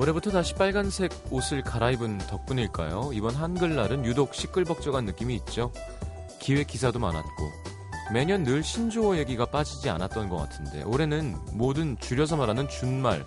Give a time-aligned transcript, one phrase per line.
[0.00, 3.10] 올해부터 다시 빨간색 옷을 갈아입은 덕분일까요?
[3.12, 5.70] 이번 한글날은 유독 시끌벅적한 느낌이 있죠.
[6.38, 7.52] 기획 기사도 많았고
[8.10, 13.26] 매년 늘 신조어 얘기가 빠지지 않았던 것 같은데 올해는 모든 줄여서 말하는 준말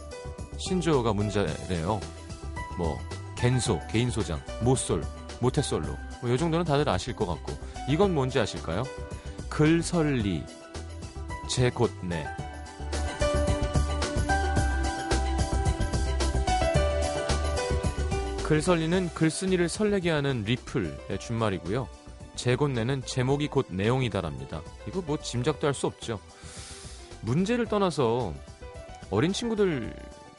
[0.57, 1.99] 신조어가 문제래요.
[2.79, 2.97] 뭐
[3.37, 5.03] 갠소, 개인 소장, 모솔,
[5.41, 7.53] 모태솔로 뭐이 정도는 다들 아실 것 같고
[7.87, 8.81] 이건 뭔지 아실까요?
[9.47, 10.43] 글설리,
[11.47, 12.25] 제곳내
[18.43, 21.87] 글설리는 글쓴이를 설레게 하는 리플의 준말이고요.
[22.35, 24.61] 제곳내는 제목이 곧 내용이다랍니다.
[24.87, 26.19] 이거 뭐 짐작도 할 수 없죠.
[27.21, 28.33] 문제를 떠나서
[29.09, 29.93] 어린 친구들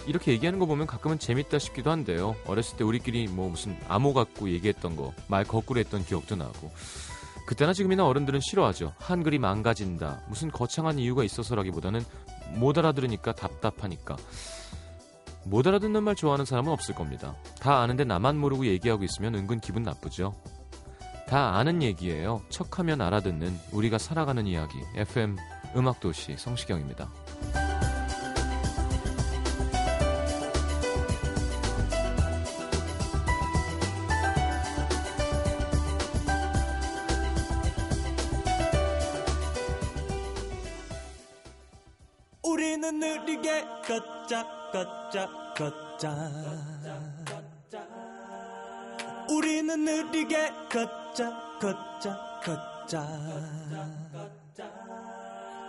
[0.07, 2.37] 이렇게 얘기하는 거 보면 가끔은 재밌다 싶기도 한데요.
[2.47, 6.71] 어렸을 때 우리끼리 뭐 무슨 암호 갖고 얘기했던 거, 말 거꾸로 했던 기억도 나고.
[7.47, 8.95] 그때나 지금이나 어른들은 싫어하죠.
[8.99, 10.25] 한글이 망가진다.
[10.29, 12.05] 무슨 거창한 이유가 있어서라기보다는
[12.55, 14.17] 못 알아들으니까 답답하니까.
[15.45, 17.35] 못 알아듣는 말 좋아하는 사람은 없을 겁니다.
[17.61, 20.35] 다 아는데 나만 모르고 얘기하고 있으면 은근 기분 나쁘죠.
[21.29, 22.43] 다 아는 얘기예요.
[22.49, 24.79] 척하면 알아듣는 우리가 살아가는 이야기.
[24.97, 25.37] FM
[25.77, 27.11] 음악도시 성시경입니다.
[46.05, 46.19] 걷자.
[49.31, 53.09] 우리는 느리게 걷자 걷자 걷자.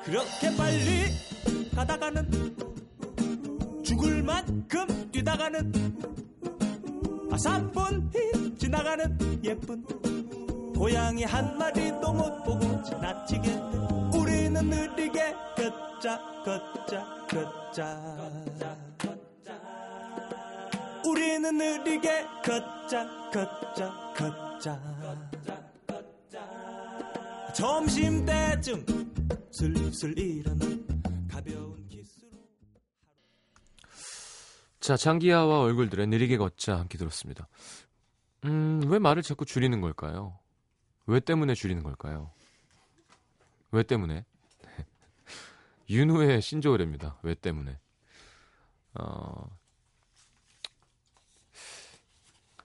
[0.04, 2.56] 그렇게 빨리 가다가는
[3.84, 5.72] 죽을 만큼 뛰다가는
[7.32, 9.84] 아사분히 지나가는 예쁜
[10.74, 18.85] 고양이 한 마리도 못 보고 지나치겠네 우리는 느리게 걷자 걷자 걷자
[21.06, 24.96] 우리는 느리게 걷자 걷자 걷자
[27.56, 28.86] 점심 때쯤
[29.52, 30.66] 슬슬 일어나
[31.30, 32.30] 가벼운 키스로
[34.80, 37.48] 자, 장기하와 얼굴들의 느리게 걷자 함께 들었습니다.
[38.44, 40.38] 음, 왜 말을 자꾸 줄이는 걸까요?
[41.08, 42.32] 왜 때문에 줄이는 걸까요?
[43.72, 44.26] 왜 때문에?
[45.90, 47.20] 윤우의 신조어랍니다.
[47.24, 47.80] 왜 때문에?
[48.96, 49.50] 어,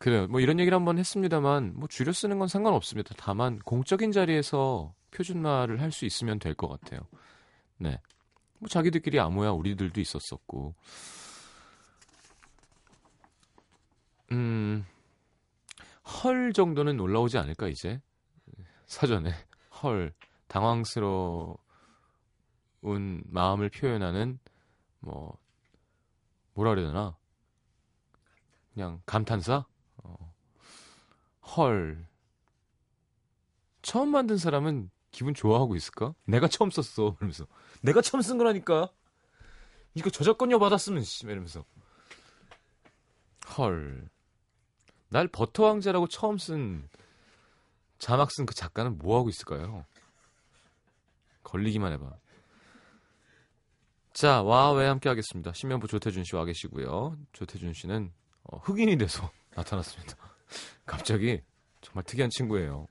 [0.00, 0.26] 그래요.
[0.28, 3.14] 뭐 이런 얘기를 한번 했습니다만, 뭐 줄여 쓰는 건 상관없습니다.
[3.18, 7.00] 다만, 공적인 자리에서 표준말을 할 수 있으면 될 것 같아요.
[7.76, 8.00] 네.
[8.58, 10.74] 뭐 자기들끼리 아무야 우리들도 있었었고.
[14.32, 14.86] 음,
[16.24, 18.00] 헐 정도는 올라오지 않을까, 이제?
[18.86, 19.32] 사전에.
[19.82, 20.14] 헐.
[20.48, 21.58] 당황스러운
[23.26, 24.38] 마음을 표현하는,
[25.00, 25.36] 뭐,
[26.54, 27.16] 뭐라 그래야 되나?
[28.72, 29.66] 그냥 감탄사?
[31.50, 31.54] 어.
[31.56, 32.06] 헐.
[33.82, 36.14] 처음 만든 사람은 기분 좋아하고 있을까?
[36.24, 37.16] 내가 처음 썼어.
[37.18, 37.46] 이러면서.
[37.82, 38.90] 내가 처음 쓴 거라니까?
[39.94, 41.26] 이거 저작권료 받았으면, 씨.
[41.26, 41.64] 이러면서.
[43.56, 44.08] 헐.
[45.08, 46.88] 날 버터 왕자라고 처음 쓴
[47.98, 49.84] 자막 쓴 그 작가는 뭐 하고 있을까요?
[51.42, 52.12] 걸리기만 해봐.
[54.12, 55.52] 자, 와왜 함께 하겠습니다.
[55.52, 57.16] 신면부 조태준 씨와 계시고요.
[57.32, 58.12] 조태준 씨는
[58.44, 60.16] 어, 흑인이 돼서 나타났습니다.
[60.86, 61.40] 갑자기
[61.80, 62.86] 정말 특이한 친구예요.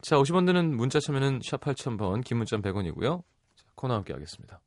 [0.00, 3.22] 자, 50원 드는 문자 참여는 샵 8000번, 긴 문자 100원이고요.
[3.56, 4.60] 자, 코너 함께 하겠습니다.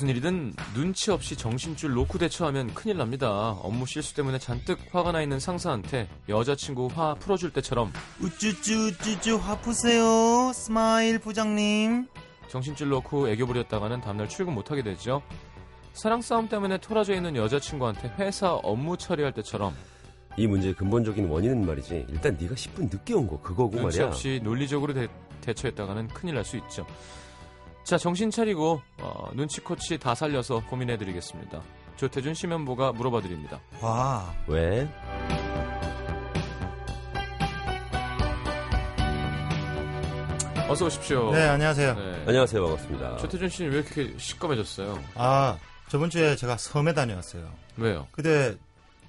[0.00, 3.50] 무슨 일이든 눈치 없이 정신줄 놓고 대처하면 큰일 납니다.
[3.60, 9.58] 업무 실수 때문에 잔뜩 화가 나 있는 상사한테 여자친구 화 풀어줄 때처럼 우쭈쭈 우쭈쭈 화
[9.60, 12.06] 푸세요 스마일 부장님
[12.48, 15.20] 정신줄 놓고 애교 부렸다가는 다음날 출근 못하게 되죠.
[15.92, 19.74] 사랑 싸움 때문에 토라져 있는 여자친구한테 회사 업무 처리할 때처럼
[20.38, 24.40] 이 문제의 근본적인 원인은 말이지 일단 네가 10분 늦게 온 거 그거고 눈치 말이야 없이
[24.42, 25.08] 논리적으로 대,
[25.42, 26.86] 대처했다가는 큰일 날 수 있죠.
[27.84, 31.62] 자 정신 차리고 어, 눈치코치 다 살려서 고민해드리겠습니다.
[31.96, 33.60] 조태준 심연보가 물어봐드립니다.
[33.80, 34.88] 와 왜?
[40.68, 41.32] 어서 오십시오.
[41.32, 41.94] 네, 안녕하세요.
[41.94, 42.24] 네.
[42.28, 45.02] 안녕하세요 반갑습니다 조태준 씨는 왜 이렇게 시꺼매졌어요?
[45.16, 47.50] 아, 저번 주에 제가 섬에 다녀왔어요.
[47.76, 48.06] 왜요?
[48.12, 48.54] 근데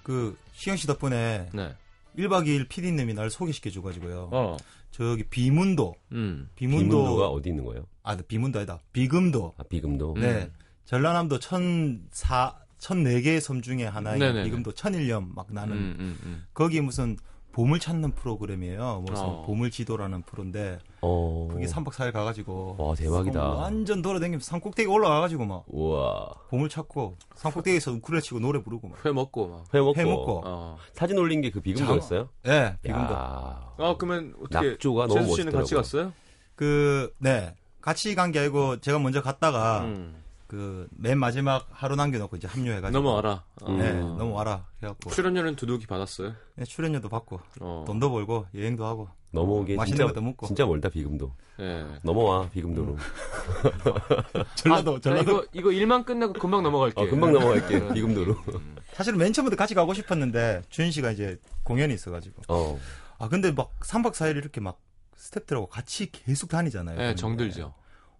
[0.01, 1.75] 그 시영 씨 덕분에 네.
[2.17, 4.29] 1박 2일 PD님이 날 소개시켜 줘 가지고요.
[4.31, 4.57] 어.
[4.91, 6.49] 저기 비문도 음.
[6.55, 7.85] 비문도 비문도 가 어디 있는 거예요?
[8.03, 8.79] 아, 비문도 아니다.
[8.91, 9.53] 비금도.
[9.57, 10.51] 아 비금도 네.
[10.85, 14.43] 전라남도 천사 천네 개의 섬 중에 하나인 네네네.
[14.43, 16.45] 비금도 천일염 막 나는 음, 음, 음.
[16.53, 17.15] 거기 무슨
[17.51, 19.03] 보물 찾는 프로그램이에요.
[19.07, 19.45] 무슨 어.
[19.45, 21.47] 보물 지도라는 프로인데 어.
[21.51, 23.41] 그게 3박 4일 가가지고 와, 대박이다.
[23.53, 26.29] 완전 돌아다니면서 산 꼭대기 올라가가지고 막 우와.
[26.49, 29.03] 보물 찾고 산 꼭대기에서 우쿨렐 치고 노래 부르고 막.
[29.05, 29.63] 회 먹고 막.
[29.73, 29.99] 회 먹고.
[29.99, 30.41] 회 먹고.
[30.45, 30.77] 어.
[30.93, 32.29] 사진 올린 게 그 비금도였어요?
[32.47, 33.13] 예, 비금도.
[33.13, 33.73] 야.
[33.77, 35.81] 아 그러면 어떻게 낙조가 너무 재수 씨는 같이 멋있더라고요.
[35.81, 36.13] 갔어요?
[36.55, 37.55] 그, 네.
[37.81, 40.21] 같이 간 게 아니고 제가 먼저 갔다가 음.
[40.47, 42.91] 그맨 마지막 하루 남겨놓고 이제 합류해가지고.
[43.01, 43.43] 넘어와라.
[43.63, 43.71] 어.
[43.71, 44.65] 네, 넘어와라.
[44.83, 45.09] 해갖고.
[45.09, 46.33] 출연료는 두둑이 받았어요.
[46.55, 47.83] 네, 출연료도 받고 어.
[47.87, 50.47] 돈도 벌고 여행도 하고 넘어오게 맛있는 진짜, 것도 먹고.
[50.47, 51.31] 진짜 멀다, 비금도.
[51.61, 51.85] 예.
[52.03, 52.97] 넘어와, 비금도로.
[54.55, 56.99] 전라도 아, 전라도 이거 이거 일만 끝내고 금방 넘어갈게.
[57.01, 57.93] 어, 금방 넘어갈게, 네.
[57.93, 58.35] 비금도로.
[58.93, 62.77] 사실은 맨 처음부터 같이 가고 싶었는데 주인 씨가 이제 공연이 있어가지고 어.
[63.19, 64.79] 아 근데 막 3박 4일 이렇게 막
[65.17, 66.99] 스탭들하고 같이 계속 다니잖아요.
[66.99, 67.73] 예, 정들죠.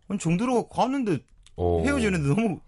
[0.08, 1.20] 아니, 정들어 가는데
[1.58, 1.82] 어.
[1.84, 2.60] 헤어지는데 너무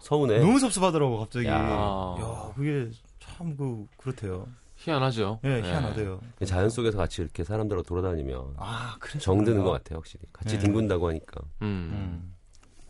[0.00, 0.38] 서운해.
[0.38, 1.48] 너무 섭섭하더라고 갑자기.
[1.48, 1.54] 야.
[1.54, 4.46] 야, 그게 참 그 그렇대요.
[4.80, 5.40] 희한하죠.
[5.44, 6.20] 예, 희한하대요.
[6.46, 9.18] 자연 속에서 같이 이렇게 사람들하고 돌아다니면 아, 그래.
[9.20, 10.24] 정드는 것 같아요, 확실히.
[10.32, 10.64] 같이 네.
[10.64, 11.42] 뒹군다고 하니까.
[11.62, 11.66] 음.
[11.92, 12.34] 음.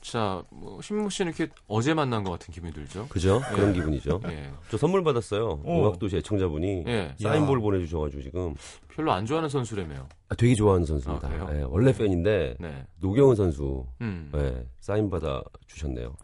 [0.01, 3.07] 자, 뭐 신무 씨는 이렇게 어제 만난 것 같은 기분이 들죠?
[3.09, 3.41] 그죠?
[3.53, 3.75] 그런 예.
[3.75, 4.21] 기분이죠.
[4.29, 4.51] 예.
[4.71, 5.61] 저 선물 받았어요.
[5.65, 5.81] 어.
[5.81, 7.15] 음악도시 애청자분이 예.
[7.21, 7.63] 사인볼 야.
[7.63, 8.55] 보내주셔가지고 지금
[8.89, 10.09] 별로 안 좋아하는 선수라며요.
[10.29, 11.29] 아, 되게 좋아하는 선수입니다.
[11.29, 11.49] 아?
[11.55, 12.87] 예, 원래 팬인데 네.
[13.01, 14.31] 노경은 선수 음.
[14.37, 16.15] 예, 사인 받아 주셨네요.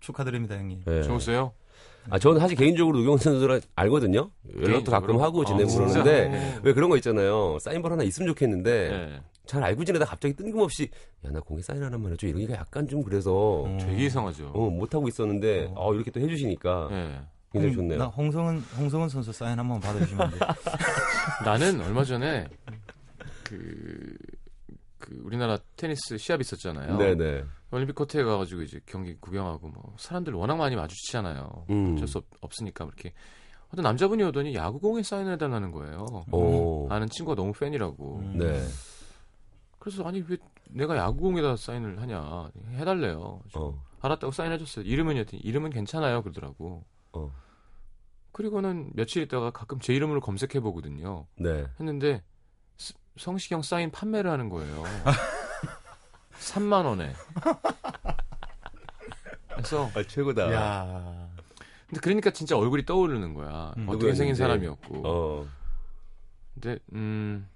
[0.00, 0.84] 축하드립니다, 형님.
[0.86, 1.02] 예.
[1.02, 1.52] 좋으세요?
[2.10, 4.30] 아 저는 사실 개인적으로 노경은 선수를 알거든요.
[4.62, 5.20] 연락도 가끔?
[5.20, 5.74] 하고 지내고 아?
[5.74, 6.26] 그러는데
[6.56, 6.60] 어.
[6.62, 7.58] 왜 그런 거 있잖아요.
[7.60, 9.20] 사인볼 하나 있으면 좋겠는데 예.
[9.46, 10.88] 잘 알고 지내다 갑자기 뜬금없이
[11.24, 13.78] 야 나 공에 사인 하나만 해줘 이러기가 약간 좀 그래서 음.
[13.78, 14.50] 되게 이상하죠.
[14.54, 17.20] 어, 못 하고 있었는데 어, 이렇게 또 해주시니까 예.
[17.52, 17.98] 굉장히 좋네요.
[17.98, 20.40] 나 홍성은 홍성은 선수 사인 한번 받아주시면 안 돼요?
[21.44, 22.46] 나는 얼마 전에
[23.44, 24.16] 그,
[24.98, 26.96] 그 우리나라 테니스 시합 있었잖아요.
[26.98, 27.44] 네네.
[27.76, 31.66] 올림픽 코트에 가가지고 이제 경기 구경하고 뭐 사람들 워낙 많이 마주치잖아요.
[31.70, 31.94] 음.
[31.94, 33.12] 어쩔 수 없, 으니까 이렇게
[33.72, 36.24] 어떤 남자분이 오더니 야구공에 사인을 해달라는 거예요.
[36.32, 36.88] 오.
[36.90, 38.18] 아는 친구가 너무 팬이라고.
[38.20, 38.38] 음.
[38.38, 38.62] 네.
[39.78, 40.36] 그래서 아니 왜
[40.70, 43.40] 내가 야구공에다 사인을 하냐 해달래요.
[43.56, 43.82] 어.
[44.00, 44.84] 알았다고 사인해줬어요.
[44.84, 46.84] 이름은 여튼 이름은 괜찮아요 그러더라고.
[47.12, 47.30] 어.
[48.32, 51.26] 그리고는 며칠 있다가 가끔 제 이름으로 검색해 보거든요.
[51.38, 51.66] 네.
[51.80, 52.22] 했는데
[52.76, 54.82] 스- 성시경 사인 판매를 하는 거예요.
[56.40, 57.12] 3만 원에.
[59.48, 60.52] 그래서 아 최고다.
[60.52, 61.28] 야.
[61.88, 63.72] 근데 그러니까 진짜 얼굴이 떠오르는 거야.
[63.76, 64.34] 음, 어떻게 생긴.
[64.34, 65.02] 사람이었고.
[65.08, 65.46] 어.
[66.54, 67.48] 근데 음.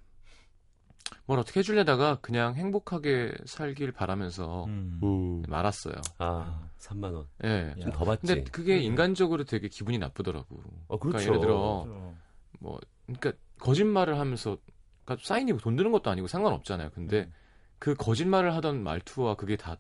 [1.27, 5.01] 뭘 어떻게 해주려다가 그냥 행복하게 살길 바라면서 음.
[5.03, 5.43] 음.
[5.49, 5.95] 말았어요.
[6.19, 7.27] 아 3만 원.
[7.45, 7.71] 예.
[7.71, 7.83] 야.
[7.83, 8.27] 좀더 받지.
[8.27, 10.63] 근데 그게 인간적으로 되게 기분이 나쁘더라고.
[10.89, 11.19] 어 그렇죠.
[11.19, 12.15] 그러니까 예를 들어 그렇죠.
[12.59, 14.57] 뭐 그러니까 거짓말을 하면서
[15.05, 16.91] 그러니까 사인이 돈 드는 것도 아니고 상관없잖아요.
[16.91, 17.33] 근데 음.
[17.81, 19.77] 그 거짓말을 하던 말투와 그게 다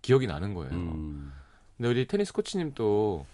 [0.00, 0.72] 기억이 나는 거예요.
[0.72, 1.32] 음.
[1.76, 3.26] 근데 우리 테니스 코치님 또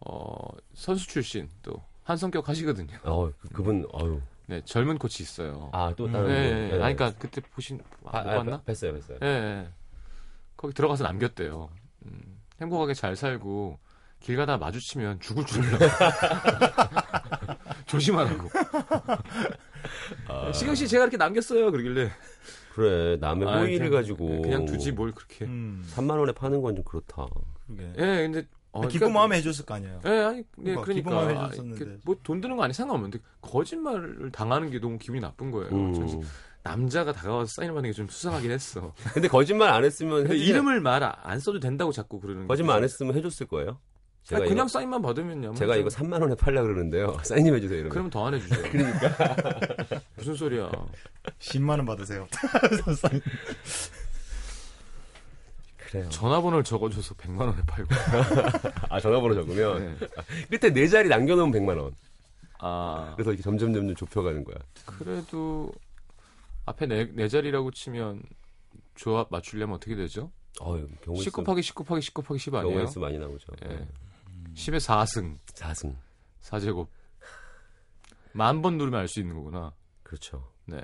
[0.00, 2.98] 어, 선수 출신 또 한성격 하시거든요.
[3.04, 4.20] 어 그, 그분 어유.
[4.46, 5.70] 네, 젊은 코치 있어요.
[5.72, 6.12] 아또 음.
[6.12, 6.78] 다른 네, 분.
[6.78, 6.84] 네.
[6.84, 8.60] 아니, 그러니까 그때 보신 아, 못 봤나?
[8.62, 9.22] 뵀어요, 뵀어요.
[9.22, 9.68] 예, 예.
[10.56, 11.70] 거기 들어가서 남겼대요.
[12.06, 13.78] 음, 행복하게 잘 살고
[14.18, 15.78] 길 가다 마주치면 죽을 줄 알고
[17.86, 18.48] 조심하라고.
[20.28, 20.52] 아.
[20.52, 21.70] 시경 씨 제가 이렇게 남겼어요.
[21.70, 22.10] 그러길래
[22.74, 25.44] 그래 남의 아, 호의를 그냥- 가지고 그냥 두지 뭘 그렇게.
[25.44, 25.84] 음.
[25.94, 27.26] 3만 원에 파는 건 좀 그렇다.
[27.66, 27.92] 그러게.
[27.98, 30.00] 예, 근데 어, 기쁜 그러니까- 마음에 해줬을 거 아니에요.
[30.04, 31.98] 예, 아니, 예, 그러니까 그러니까 기본만 해줬었는데.
[32.04, 35.70] 뭐 돈 드는 거 아니 상관없는데 거짓말을 당하는 게 너무 기분이 나쁜 거예요.
[35.70, 36.22] 전 음.
[36.64, 38.92] 남자가 다가와서 사인을 받는 게 좀 수상하긴 했어.
[39.14, 42.92] 근데 거짓말 안 했으면 해주지- 이름을 말 안 써도 된다고 자꾸 그러는 거짓말 안 거죠.
[42.92, 43.78] 했으면 해줬을 거예요.
[44.24, 45.54] 제가 아니, 그냥 이거, 사인만 받으면요.
[45.54, 47.18] 제가 이거 3만 원에 팔려 그러는데요.
[47.24, 47.78] 사인 좀 해주세요.
[47.80, 47.90] 이러면.
[47.90, 48.62] 그러면 더 안 해주죠.
[48.72, 50.70] 그러니까 무슨 소리야?
[51.40, 52.26] 10만 원 받으세요.
[55.76, 56.08] 그래요.
[56.08, 57.90] 전화번호를 적어줘서 100만 원에 팔고.
[58.88, 60.58] 아 전화번호 적으면 네.
[60.58, 61.94] 끝에 네 자리 남겨놓으면 100만 원.
[62.58, 64.56] 아 그래서 이렇게 점점 점점 좁혀가는 거야.
[64.86, 65.70] 그래도
[66.64, 68.22] 앞에 네, 네 자리라고 치면
[68.94, 70.30] 조합 맞추려면 어떻게 되죠?
[70.62, 72.74] 어유 경우 10 곱하기 10 곱하기 10 곱하기 10 아니에요?
[72.78, 73.52] 경우 수 많이 나오죠.
[73.68, 73.86] 예.
[74.54, 75.94] 10에 4승 4승.
[76.42, 76.88] 4제곱
[78.32, 79.72] 만 번 누르면 알 수 있는 거구나.
[80.02, 80.48] 그렇죠.
[80.66, 80.80] 네.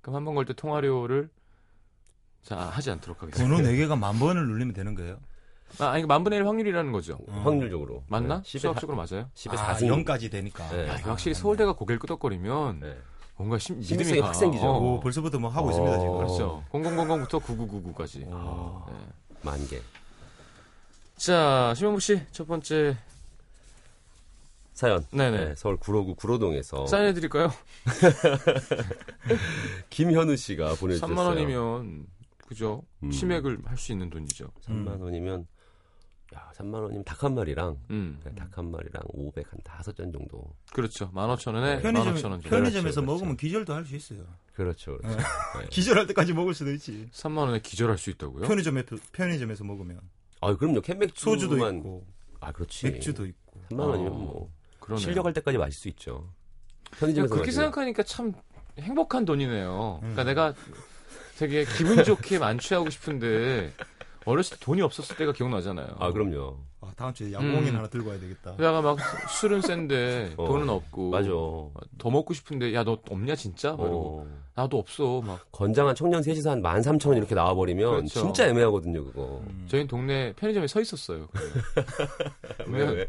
[0.00, 1.28] 그럼 한 번 걸 때 통화료를
[2.42, 3.54] 자 하지 않도록 하겠습니다.
[3.56, 5.18] 번호 4개가 만 번을 눌리면 되는 거예요?
[5.78, 7.18] 아, 아니 만분의 1 확률이라는 거죠.
[7.28, 7.34] 음.
[7.44, 8.02] 확률적으로.
[8.08, 8.42] 맞나?
[8.42, 8.42] 네.
[8.42, 9.28] 10에 수학적으로 맞아요?
[9.34, 10.04] 10에 아, 4승.
[10.04, 10.68] 0까지 되니까.
[10.70, 10.88] 네.
[10.88, 12.98] 야, 확실히 서울대가 고개를 끄덕거리면 네.
[13.36, 14.26] 뭔가 심, 믿음이 가.
[14.28, 14.64] 확 생기죠.
[14.66, 16.12] 어, 오, 벌써부터 뭐 하고 있습니다, 지금.
[16.12, 16.16] 어.
[16.16, 16.64] 그렇죠.
[16.72, 18.26] 0000부터 9999까지.
[18.32, 18.84] 오.
[18.90, 18.96] 네.
[19.42, 19.80] 만 개.
[21.20, 22.96] 자, 심영부 씨, 첫 번째
[24.72, 25.04] 사연.
[25.12, 25.36] 네네.
[25.48, 27.52] 네, 서울 구로구 구로동에서 사인해 드릴까요?
[29.90, 31.14] 김현우 씨가 보내주셨어요.
[31.14, 32.06] 3만 원이면
[32.48, 32.82] 그죠?
[33.02, 33.10] 음.
[33.10, 34.50] 치맥을 할 수 있는 돈이죠.
[34.66, 35.46] 3만 원이면
[36.34, 38.18] 야, 3만 원이면 닭 한 마리랑 음.
[38.34, 40.54] 닭 한 마리랑 500 한 다섯 잔 정도.
[40.72, 41.10] 그렇죠.
[41.12, 42.48] 15,000원에 편의점, 15,000원 정도.
[42.48, 44.24] 편의점에서 그렇죠, 먹으면 기절도 할 수 있어요.
[44.54, 44.96] 그렇죠.
[44.96, 45.18] 그렇죠.
[45.68, 47.10] 기절할 때까지 먹을 수도 있지.
[47.12, 48.46] 3만 원에 기절할 수 있다고요?
[48.48, 50.00] 편의점에 편의점에서 먹으면
[50.40, 50.80] 아, 그럼요.
[50.80, 52.06] 캔맥주만 소주도 있고
[52.40, 52.90] 아, 그렇지.
[52.90, 53.60] 맥주도 있고.
[53.70, 55.04] 3만 원이면 뭐 그러네요.
[55.04, 56.32] 실려갈 때까지 마실 수 있죠.
[56.98, 57.64] 편의점에서 그렇게 마시면.
[57.66, 58.32] 생각하니까 참
[58.78, 59.98] 행복한 돈이네요.
[60.00, 60.26] 그러니까 음.
[60.26, 60.54] 내가
[61.38, 63.72] 되게 기분 좋게 만취하고 싶은데
[64.24, 65.96] 어렸을 때 돈이 없었을 때가 기억나잖아요.
[65.98, 66.58] 아, 그럼요.
[66.82, 67.76] 아, 다음 주에 야구공인 음.
[67.76, 68.56] 하나 들고 와야 되겠다.
[68.56, 68.98] 그다가 막
[69.30, 71.28] 술은 센데 어, 돈은 없고 맞아.
[71.98, 73.72] 더 먹고 싶은데 야 너 없냐 진짜?
[73.72, 74.40] 막 이러고 어.
[74.54, 78.20] 나도 없어 막 건장한 청년 셋이서 한 13,000원 이렇게 나와 버리면 그렇죠.
[78.20, 79.42] 진짜 애매하거든요, 그거.
[79.46, 79.66] 음.
[79.68, 81.28] 저희 동네 편의점에 서 있었어요.
[82.60, 83.08] 왜, 그러면 왜?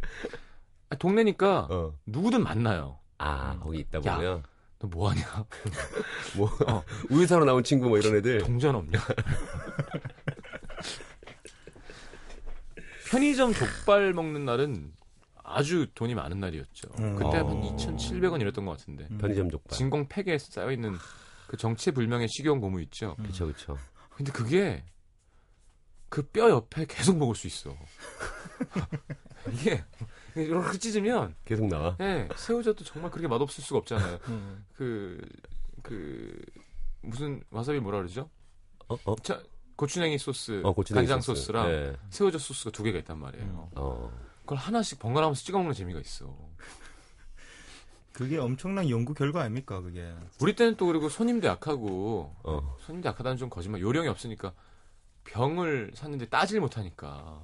[0.89, 1.93] 아, 동네니까 어.
[2.05, 2.97] 누구든 만나요.
[3.17, 4.15] 아, 거기 있다 야.
[4.15, 4.43] 보면.
[4.79, 5.21] 너 뭐하냐?
[6.35, 6.49] 뭐,
[7.11, 8.39] 우유 사러 나온 친구 뭐 이런 애들.
[8.39, 8.99] 동전 없냐?
[13.11, 14.93] 편의점 족발 먹는 날은
[15.43, 16.87] 아주 돈이 많은 날이었죠.
[16.99, 17.15] 음.
[17.15, 17.75] 그때 한 어.
[17.75, 19.05] 2,700원 이랬던 것 같은데.
[19.11, 19.17] 음.
[19.17, 19.77] 편의점 족발.
[19.77, 20.95] 진공 팩에 쌓여 있는
[21.47, 23.17] 그 정체불명의 식용 고무 있죠.
[23.19, 23.25] 음.
[23.25, 23.77] 그쵸, 그쵸.
[24.11, 24.85] 근데 그게
[26.07, 27.75] 그 뼈 옆에 계속 먹을 수 있어.
[29.51, 29.83] 이게
[30.35, 31.97] 이렇게 찢으면 계속 나와.
[31.99, 34.19] 예, 새우젓도 정말 그렇게 맛없을 수가 없잖아요.
[34.29, 34.65] 음.
[34.73, 35.19] 그,
[35.81, 36.41] 그,
[37.01, 38.29] 무슨, 와사비 뭐라 그러죠?
[38.87, 39.15] 어, 어?
[39.17, 39.41] 자,
[39.81, 41.41] 고추냉이 소스, 어, 고추냉이 간장 소스.
[41.41, 41.51] 소스.
[41.51, 41.95] 랑 네.
[42.11, 43.45] 새우젓 소스가 두 개가 있단 말이에요.
[43.45, 43.65] 음.
[43.75, 44.11] 어.
[44.41, 46.31] 그걸 하나씩 번갈아가면서 찍어 먹는 재미가 있어.
[48.13, 50.13] 그게 엄청난 연구 결과 아닙니까, 그게.
[50.39, 52.75] 우리 때는 또 그리고 손님도 약하고, 어.
[52.81, 54.53] 손님도 약하다는 좀 거짓말, 요령이 없으니까
[55.23, 57.41] 병을 샀는데 따질 못하니까.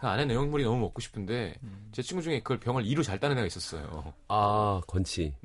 [0.00, 1.88] 그 안에 내용물이 너무 먹고 싶은데, 음.
[1.92, 4.12] 제 친구 중에 그걸 병을 이로 잘 따는 애가 있었어요.
[4.26, 5.36] 아, 건치.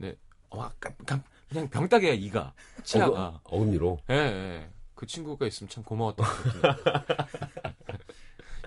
[0.49, 2.51] 와, 깜, 깜, 그냥 병따개야, 이가.
[2.83, 3.39] 치아가.
[3.43, 3.99] 어금- 어금니로.
[4.09, 4.69] 예, 예.
[5.01, 7.97] 그 친구가 있으면 참 고마웠던 것 같은데.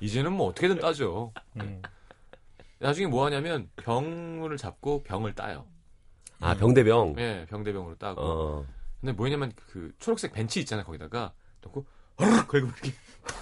[0.02, 1.32] 이제는 뭐 어떻게든 따죠.
[1.60, 1.80] 음.
[2.80, 5.64] 나중에 뭐 하냐면 병을 잡고 병을 따요.
[6.40, 7.14] 아, 병대병.
[7.18, 8.20] 예, 병대병으로 따고.
[8.20, 8.66] 어.
[9.00, 11.32] 근데 뭐냐면 그 초록색 벤치 있잖아요, 거기다가.
[11.62, 11.86] 놓고
[12.18, 12.92] 허르 걸고 이렇게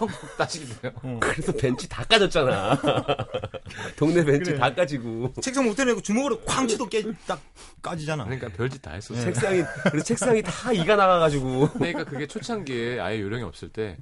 [0.08, 0.92] 턱 따지게 돼요.
[1.20, 2.78] 그래서 벤치 다 까졌잖아.
[3.96, 4.58] 동네 벤치 그래.
[4.58, 5.32] 다 까지고.
[5.40, 7.40] 책상 못 때리고 주먹으로 쾅 치도 깨, 딱
[7.82, 8.24] 까지잖아.
[8.24, 9.24] 그러니까 별짓 다 했었어요.
[9.24, 9.32] 네.
[9.32, 11.70] 책상이, 그래서 책상이 다 이가 나가가지고.
[11.74, 13.98] 그러니까 그게 초창기에 아예 요령이 없을 때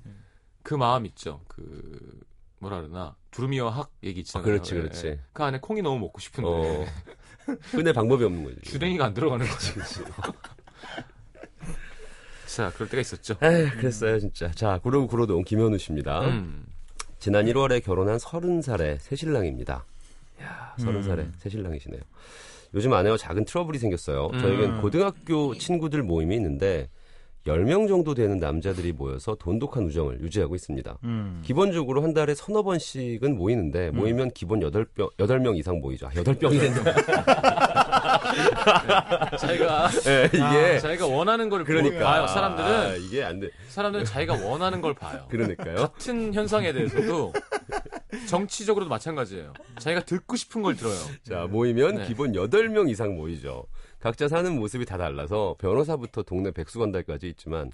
[0.63, 1.41] 그 마음 있죠.
[1.49, 2.21] 그
[2.59, 4.43] 뭐라 그러나 두루미와 학 얘기 있잖아요.
[4.43, 5.07] 아, 그렇지, 예, 그렇지.
[5.07, 5.21] 예.
[5.33, 6.87] 그 안에 콩이 너무 먹고 싶은데 어.
[7.73, 8.61] 끝낼 방법이 없는 거지.
[8.71, 9.75] 주댕이가 안 들어가는 거지.
[12.55, 13.37] 자, 그럴 때가 있었죠.
[13.43, 14.51] 에이, 그랬어요, 진짜.
[14.51, 16.23] 자, 구로구 구로동 김현우 씨입니다.
[16.23, 16.67] 음.
[17.21, 19.85] 지난 1월에 결혼한 30살의 새신랑입니다.
[20.43, 21.35] 야, 30살의 음.
[21.39, 22.01] 새신랑이시네요.
[22.75, 24.31] 요즘 아내와 작은 트러블이 생겼어요.
[24.33, 24.41] 음.
[24.41, 26.89] 저에겐 고등학교 친구들 모임이 있는데
[27.47, 30.99] 10명 정도 되는 남자들이 모여서 돈독한 우정을 유지하고 있습니다.
[31.05, 31.41] 음.
[31.45, 36.07] 기본적으로 한 달에 서너 번씩은 모이는데 모이면 기본 8명, 8명 이상 모이죠.
[36.07, 36.95] 아, 8병이 된다.
[39.39, 42.27] 자기가 예, 이게 자기가 원하는 걸 그러니까 봐요.
[42.27, 43.49] 사람들은 아, 이게 안 돼.
[43.69, 45.25] 사람들은 자기가 원하는 걸 봐요.
[45.29, 45.77] 그러니까요.
[45.77, 47.33] 같은 현상에 대해서도
[48.29, 49.53] 정치적으로도 마찬가지예요.
[49.79, 50.99] 자기가 듣고 싶은 걸 들어요.
[51.23, 52.07] 자, 모이면 네.
[52.07, 53.67] 기본 8명 이상 모이죠.
[54.01, 57.71] 각자 사는 모습이 다 달라서 변호사부터 동네 백수건달까지 있지만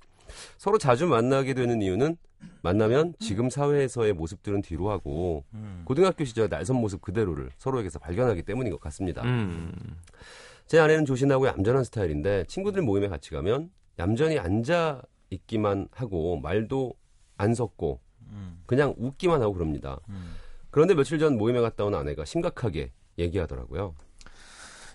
[0.58, 2.16] 서로 자주 만나게 되는 이유는
[2.62, 5.82] 만나면 지금 사회에서의 모습들은 뒤로 하고 음.
[5.84, 9.22] 고등학교 시절 날선 모습 그대로를 서로에게서 발견하기 때문인 것 같습니다.
[9.22, 9.72] 음.
[10.66, 16.92] 제 아내는 조신하고 얌전한 스타일인데 친구들 모임에 같이 가면 얌전히 앉아 있기만 하고 말도
[17.36, 18.62] 안 섞고 음.
[18.66, 20.00] 그냥 웃기만 하고 그럽니다.
[20.08, 20.34] 음.
[20.70, 23.94] 그런데 며칠 전 모임에 갔다 온 아내가 심각하게 얘기하더라고요.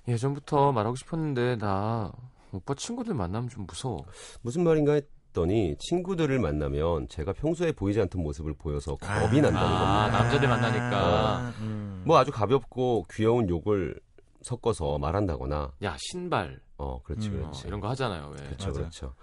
[0.08, 2.12] 예전부터 말하고 싶었는데 나
[2.52, 4.04] 오빠 친구들 만나면 좀 무서워.
[4.42, 10.20] 무슨 말인가 했더니 친구들을 만나면 제가 평소에 보이지 않던 모습을 보여서 겁이 난다는 아, 겁니다.
[10.24, 11.54] 남자들 만나니까.
[11.60, 12.04] 음.
[12.06, 14.00] 뭐 아주 가볍고 귀여운 욕을
[14.42, 18.30] 섞어서 말한다거나 야 신발 어 그렇지 음, 어, 그렇지 이런 거 하잖아요.
[18.32, 18.38] 왜.
[18.48, 18.74] 그렇죠 맞아요.
[18.74, 19.14] 그렇죠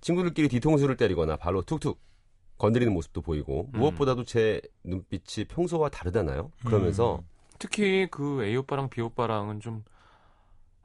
[0.00, 2.00] 친구들끼리 뒤통수를 때리거나 발로 툭툭
[2.58, 3.78] 건드리는 모습도 보이고 음.
[3.80, 6.52] 무엇보다도 제 눈빛이 평소와 다르다나요?
[6.64, 7.22] 그러면서 음.
[7.58, 9.82] 특히 그 A 오빠랑 B 오빠랑은 좀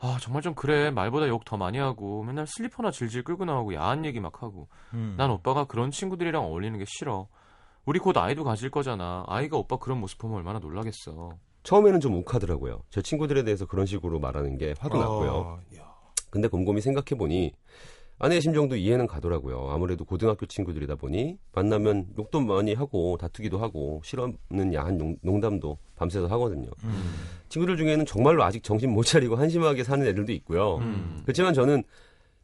[0.06, 0.92] 아, 정말 좀 그래.
[0.92, 4.68] 말보다 욕 더 많이 하고 맨날 슬리퍼나 질질 끌고 나오고 야한 얘기 막 하고.
[4.94, 5.16] 음.
[5.18, 7.28] 난 오빠가 그런 친구들이랑 어울리는 게 싫어.
[7.86, 9.24] 우리 곧 아이도 가질 거잖아.
[9.28, 11.38] 아이가 오빠 그런 모습 보면 얼마나 놀라겠어.
[11.64, 12.82] 처음에는 좀 욱하더라고요.
[12.90, 15.32] 제 친구들에 대해서 그런 식으로 말하는 게 화가 났고요.
[15.32, 15.94] 어, 야.
[16.30, 17.54] 근데 곰곰이 생각해보니
[18.24, 19.70] 아내의 심정도 이해는 가더라고요.
[19.72, 26.28] 아무래도 고등학교 친구들이다 보니 만나면 욕도 많이 하고 다투기도 하고 싫어하는 야한 농- 농담도 밤새서
[26.28, 26.70] 하거든요.
[26.86, 27.14] 음.
[27.50, 30.78] 친구들 중에는 정말로 아직 정신 못 차리고 한심하게 사는 애들도 있고요.
[30.78, 31.20] 음.
[31.24, 31.84] 그렇지만 저는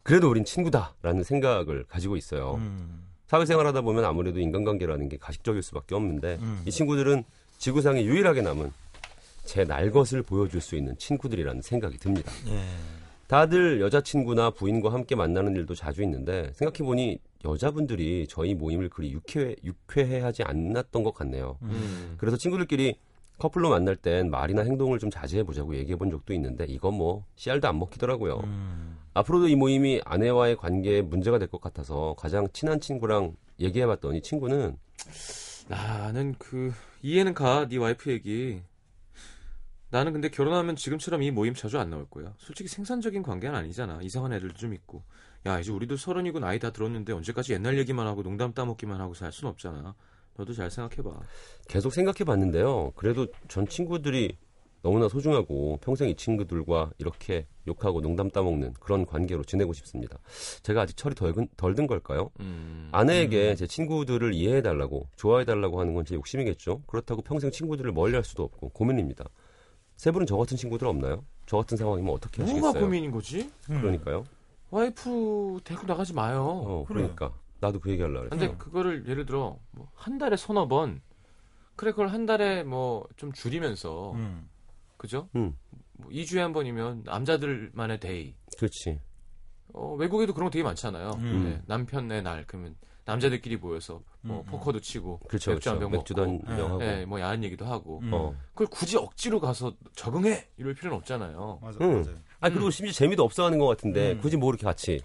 [0.02, 2.56] 그래도 우린 친구다라는 생각을 가지고 있어요.
[2.56, 3.06] 음.
[3.28, 6.60] 사회생활 하다 보면 아무래도 인간관계라는 게 가식적일 수밖에 없는데 음.
[6.66, 7.24] 이 친구들은
[7.56, 8.70] 지구상에 유일하게 남은
[9.46, 12.30] 제 날것을 보여줄 수 있는 친구들이라는 생각이 듭니다.
[12.48, 12.60] 예.
[13.30, 20.42] 다들 여자친구나 부인과 함께 만나는 일도 자주 있는데 생각해보니 여자분들이 저희 모임을 그리 유쾌, 유쾌해하지
[20.42, 21.56] 않았던 것 같네요.
[21.62, 22.16] 음.
[22.18, 22.96] 그래서 친구들끼리
[23.38, 28.40] 커플로 만날 땐 말이나 행동을 좀 자제해보자고 얘기해본 적도 있는데 이건 뭐 씨알도 안 먹히더라고요.
[28.42, 28.98] 음.
[29.14, 34.76] 앞으로도 이 모임이 아내와의 관계에 문제가 될 것 같아서 가장 친한 친구랑 얘기해봤더니 친구는
[35.68, 36.72] 나는 그
[37.02, 38.60] 이해는 가 네 와이프 얘기.
[39.90, 42.32] 나는 근데 결혼하면 지금처럼 이 모임 자주 안 나올 거야.
[42.38, 44.00] 솔직히 생산적인 관계는 아니잖아.
[44.02, 45.02] 이상한 애들도 좀 있고.
[45.46, 49.32] 야 이제 우리도 서른이고 나이 다 들었는데 언제까지 옛날 얘기만 하고 농담 따먹기만 하고 살
[49.32, 49.94] 순 없잖아.
[50.36, 51.20] 너도 잘 생각해봐.
[51.68, 52.92] 계속 생각해봤는데요.
[52.94, 54.36] 그래도 전 친구들이
[54.82, 60.18] 너무나 소중하고 평생 이 친구들과 이렇게 욕하고 농담 따먹는 그런 관계로 지내고 싶습니다.
[60.62, 62.30] 제가 아직 철이 덜 든 걸까요?
[62.40, 62.88] 음.
[62.92, 66.82] 아내에게 제 친구들을 이해해달라고 좋아해달라고 하는 건 제 욕심이겠죠.
[66.86, 69.24] 그렇다고 평생 친구들을 멀리 할 수도 없고 고민입니다.
[70.00, 71.22] 세 분은 저 같은 친구들 없나요?
[71.44, 72.72] 저 같은 상황이면 어떻게 하시겠어요?
[72.72, 73.52] 뭐가 고민인 거지?
[73.66, 74.24] 그러니까요.
[74.70, 76.42] 와이프 데리고 나가지 마요.
[76.42, 77.02] 어, 그래.
[77.02, 78.30] 그러니까 나도 그 얘기 하려고 그랬어.
[78.30, 81.02] 근데 그거를 예를 들어 뭐 한 달에 서너 번
[81.76, 84.48] 그래 그걸 한 달에 뭐 좀 줄이면서 음.
[84.96, 85.28] 그죠?
[85.36, 85.54] 음.
[85.98, 88.34] 뭐 2주에 한 번이면 남자들만의 day.
[88.56, 88.98] 그렇지.
[89.74, 91.10] 어, 외국에도 그런 거 되게 많잖아요.
[91.18, 91.44] 음.
[91.44, 92.74] 네, 남편의 날 그러면
[93.10, 94.50] 남자들끼리 모여서 뭐 음, 음.
[94.50, 95.52] 포커도 치고 그렇죠.
[95.52, 95.90] 맥주 한 그렇죠.
[95.90, 96.78] 병 맥주도 먹고 한병 하고.
[96.78, 98.10] 네, 뭐 야한 얘기도 하고 음.
[98.12, 98.34] 어.
[98.52, 101.58] 그걸 굳이 억지로 가서 적응해 이럴 필요는 없잖아요.
[101.62, 102.02] 맞아, 응.
[102.02, 102.16] 맞아요.
[102.40, 104.20] 아 그리고 심지어 재미도 없어하는 것 같은데 음.
[104.20, 105.00] 굳이 뭐 이렇게 같이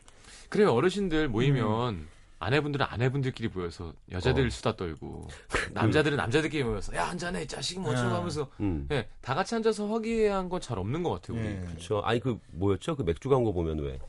[0.49, 2.07] 그래요 어르신들 모이면 음.
[2.37, 4.49] 아내분들은 아내분들끼리 모여서 여자들 어.
[4.49, 5.27] 수다 떨고
[5.73, 8.17] 남자들은 남자들끼리 모여서 야 한잔해 이 자식 뭐 어쩌고 아.
[8.17, 8.87] 하면서 음.
[8.91, 11.37] 예, 다 같이 앉아서 화기애애한 건 잘 없는 것 같아요.
[11.37, 11.47] 우리.
[11.47, 11.59] 예.
[11.65, 12.01] 그렇죠.
[12.05, 12.95] 아니 그 뭐였죠?
[12.95, 13.99] 그 맥주 광고 보면 왜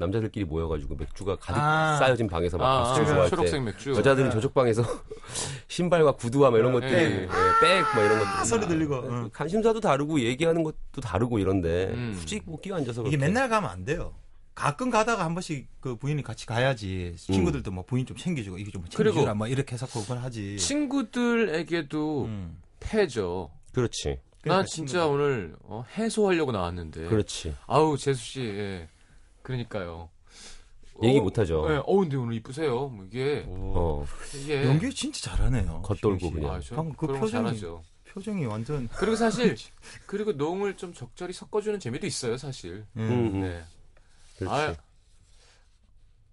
[0.00, 1.96] 남자들끼리 모여가지고 맥주가 가득 아.
[1.98, 3.90] 쌓여진 방에서 막 아, 박수 아, 좋아할 초록색 때 맥주.
[3.92, 4.34] 여자들은 네.
[4.34, 4.82] 저쪽 방에서
[5.68, 7.22] 신발과 구두와 막 이런 것들, 예.
[7.22, 8.94] 예, 백뭐 이런 것들 소리 들리고.
[9.08, 9.30] 응.
[9.32, 12.16] 관심사도 다르고 얘기하는 것도 다르고 이런데 음.
[12.18, 13.26] 굳이 뭐 끼어 앉아서 이게 그렇게.
[13.26, 14.14] 맨날 가면 안 돼요.
[14.54, 17.14] 가끔 가다가 한 번씩 그 부인이 같이 가야지.
[17.16, 20.56] 친구들도 뭐 부인 좀 챙겨주고 이게 좀 그리고 챙겨주라 뭐 이렇게 해서 그걸 하지.
[20.58, 22.58] 친구들에게도 음.
[22.80, 23.50] 패죠.
[23.72, 25.08] 그렇지, 난 그러니까 진짜 친구들.
[25.24, 27.04] 오늘 어, 해소하려고 나왔는데.
[27.08, 27.54] 그렇지.
[27.66, 28.88] 아우 재수 씨, 예.
[29.42, 30.08] 그러니까요.
[31.02, 31.66] 얘기 어, 못하죠.
[31.70, 32.88] 예, 어 근데 오늘 이쁘세요.
[32.88, 35.82] 뭐 이게 어, 이게 연기 진짜 잘하네요.
[35.82, 36.30] 겉돌고.
[36.30, 36.54] 그냥.
[36.54, 37.82] 아, 방금 그 표정이- 잘하죠.
[38.12, 38.88] 표정이 완전.
[38.88, 39.56] 그리고 사실
[40.06, 42.84] 그리고 농을 좀 적절히 섞어주는 재미도 있어요, 사실.
[42.96, 43.02] 음.
[43.02, 43.40] 음, 음.
[43.40, 43.62] 네.
[44.38, 44.52] 그렇지.
[44.54, 44.74] 아,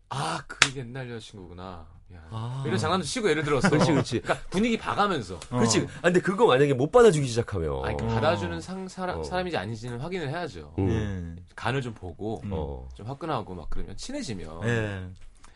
[0.10, 1.88] 아, 그 옛날 여자친구구나.
[2.30, 2.64] 아.
[2.66, 3.70] 이런 장난도 치고 예를 들어서.
[3.70, 4.22] 그렇지, 그렇지.
[4.22, 5.36] 그러니까 분위기 봐가면서.
[5.36, 5.58] 어.
[5.58, 5.88] 그렇지.
[5.98, 8.08] 아, 근데 그거 만약에 못 받아주기 시작하면, 아니, 어.
[8.08, 9.24] 받아주는 상, 사람, 어.
[9.24, 10.74] 사람인지 아닌지는 확인을 해야죠.
[10.80, 11.36] 음.
[11.38, 11.44] 예.
[11.56, 12.50] 간을 좀 보고, 음.
[12.54, 14.68] 어, 좀 화끈하고 막 그러면 친해지면.
[14.68, 15.08] 예.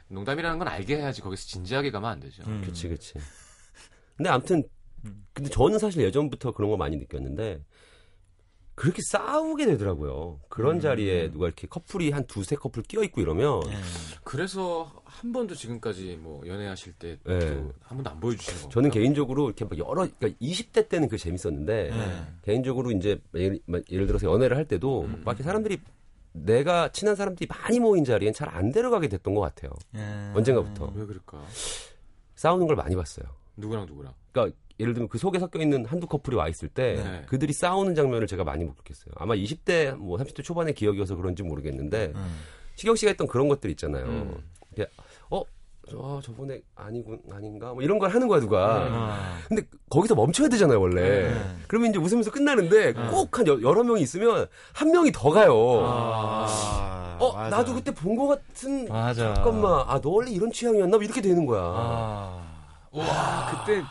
[0.10, 2.44] 농담이라는 건 알게 해야지 거기서 진지하게 가면 안 되죠.
[2.48, 2.62] 음.
[2.62, 3.14] 그렇지, 그렇지.
[4.18, 4.64] 근데 아무튼,
[5.06, 5.26] 음.
[5.34, 7.62] 근데 저는 사실 예전부터 그런 거 많이 느꼈는데,
[8.82, 10.40] 그렇게 싸우게 되더라고요.
[10.50, 10.80] 그런 음.
[10.80, 13.78] 자리에 누가 이렇게 커플이 한 두세 커플 끼어 있고 이러면, 예.
[14.24, 17.48] 그래서 한 번도 지금까지 뭐 연애하실 때또 네.
[17.82, 18.70] 한 번도 안 보여주시는 거.
[18.70, 22.28] 저는 개인적으로 이렇게 막 여러, 그러니까 20대 때는 그게 재밌었는데, 예.
[22.42, 23.60] 개인적으로 이제 예를,
[23.92, 25.22] 예를 들어서 연애를 할 때도, 음.
[25.24, 25.80] 막 이렇게 사람들이,
[26.32, 29.72] 내가 친한 사람들이 많이 모인 자리엔 잘 안 데려가게 됐던 것 같아요.
[29.96, 30.32] 예.
[30.34, 30.92] 언젠가부터.
[30.96, 31.46] 왜 그럴까?
[32.34, 33.28] 싸우는 걸 많이 봤어요.
[33.58, 34.12] 누구랑 누구랑?
[34.32, 37.22] 그러니까 예를 들면 그 속에 섞여 있는 한두 커플이 와 있을 때 네.
[37.28, 39.14] 그들이 싸우는 장면을 제가 많이 목격했어요.
[39.18, 42.40] 아마 20대 뭐 30대 초반의 기억이어서 그런지 모르겠는데 음.
[42.76, 44.06] 시경 씨가 했던 그런 것들 있잖아요.
[44.06, 44.38] 음.
[44.74, 44.88] 이게
[45.30, 45.44] 어,
[45.90, 48.88] 저 저번에 아니군 아닌가 뭐 이런 걸 하는 거야 누가.
[48.90, 49.38] 아.
[49.48, 51.30] 근데 거기서 멈춰야 되잖아요 원래.
[51.30, 51.42] 네.
[51.68, 55.54] 그러면 이제 웃으면서 끝나는데 꼭 한 여러 명이 있으면 한 명이 더 가요.
[55.86, 57.18] 아.
[57.20, 57.58] 어 맞아.
[57.58, 59.34] 나도 그때 본 것 같은 맞아.
[59.36, 61.62] 잠깐만 아너 원래 이런 취향이었나 뭐 이렇게 되는 거야.
[61.62, 62.48] 아.
[62.94, 63.82] 와, 그때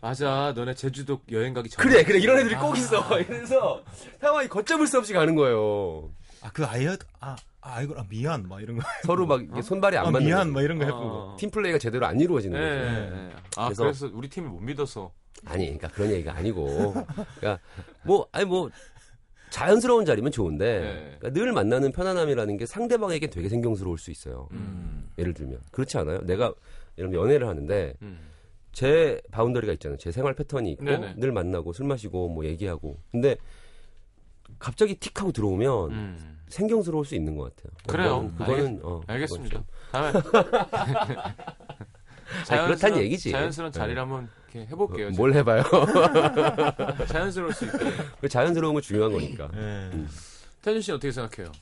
[0.00, 0.52] 맞아.
[0.54, 1.88] 너네 제주도 여행 가기 전에.
[1.88, 3.02] 그래, 그래, 이런 애들이 꼭 있어.
[3.20, 3.82] 이래서
[4.20, 6.10] 상황이 걷잡을 수 없이 가는 거예요.
[6.40, 8.82] 아, 그 아이어, 아, 아, 이거, 아, 미안, 막 이런 거.
[9.04, 10.50] 서로 막 이게 손발이 안 아, 맞는 미안, 거지.
[10.52, 10.90] 막 이런 거 어.
[11.30, 11.36] 거.
[11.38, 12.84] 팀 플레이가 제대로 안 이루어지는 네, 거죠.
[12.92, 13.30] 네, 네.
[13.56, 15.12] 아, 그래서- 그래서, 우리 팀을 못 믿어서.
[15.44, 16.92] 아니, 그러니까 그런 얘기가 아니고,
[17.38, 17.58] 그러니까
[18.04, 18.70] 뭐, 아니 뭐
[19.50, 21.16] 자연스러운 자리면 좋은데, 네.
[21.18, 24.48] 그러니까 늘 만나는 편안함이라는 게 상대방에게 되게 생경스러울 수 있어요.
[24.52, 25.08] 음.
[25.18, 26.20] 예를 들면 그렇지 않아요?
[26.22, 26.52] 내가
[26.98, 28.18] 예를 들면 연애를 하는데 음.
[28.72, 29.98] 제 바운더리가 있잖아요.
[29.98, 31.14] 제 생활 패턴이 있고 네네.
[31.16, 32.98] 늘 만나고 술 마시고 뭐 얘기하고.
[33.10, 33.36] 근데
[34.58, 36.38] 갑자기 틱 하고 들어오면 음.
[36.48, 37.72] 생경스러울 수 있는 것 같아요.
[37.86, 38.30] 그래요.
[38.36, 39.62] 그거는, 그거는 어, 알겠습니다.
[39.92, 40.12] 다음에.
[42.50, 43.30] 아니, 그렇다는 얘기지.
[43.30, 43.78] 자연스러운 네.
[43.78, 45.10] 자리를 한번 이렇게 해볼게요.
[45.10, 45.62] 뭘 해봐요?
[47.08, 47.78] 자연스러울 수 있게.
[48.20, 49.50] 그 자연스러운 건 중요한 거니까.
[49.54, 49.90] 예.
[50.62, 51.52] 태준 씨는 어떻게 생각해요?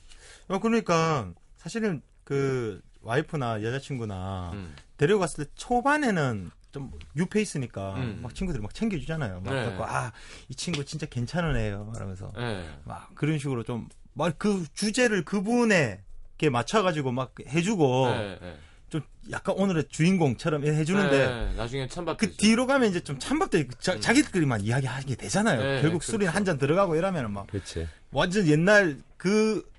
[0.49, 4.75] 어, 그러니까, 사실은 그, 와이프나 여자친구나 음.
[4.97, 8.19] 데려갔을 때 초반에는 좀 뉴페이스니까 음.
[8.21, 9.41] 막 친구들이 막 챙겨주잖아요.
[9.41, 9.65] 막 네.
[9.65, 10.11] 갖고 아이
[10.55, 11.85] 친구 진짜 괜찮은 애예요.
[11.85, 12.69] 말하면서 예.
[12.85, 18.57] 막 그런 식으로 좀 막 그 주제를 그분에게 맞춰가지고 막 해주고 예, 예.
[18.89, 23.93] 좀 약간 오늘의 주인공처럼 해주는데 예, 나중에 찬밥 그 뒤로 가면 이제 좀 찬밥들 자,
[23.93, 24.01] 음.
[24.01, 25.61] 자기들끼리만 이야기하게 되잖아요.
[25.61, 26.13] 네, 결국 그렇죠.
[26.13, 27.87] 술이 한잔 들어가고 이러면은 막 그렇지.
[28.11, 29.69] 완전 옛날 그,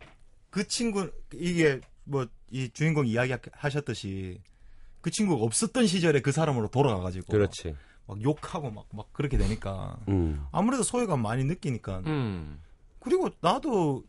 [0.50, 4.40] 그 친구, 이게 뭐, 이 주인공 이야기 하셨듯이
[5.00, 7.26] 그 친구가 없었던 시절에 그 사람으로 돌아가가지고.
[7.32, 7.74] 그렇지.
[8.06, 9.98] 막 욕하고 막, 막 그렇게 되니까.
[10.08, 10.44] 음.
[10.50, 12.02] 아무래도 소외감 많이 느끼니까.
[12.06, 12.60] 음.
[13.00, 14.04] 그리고 나도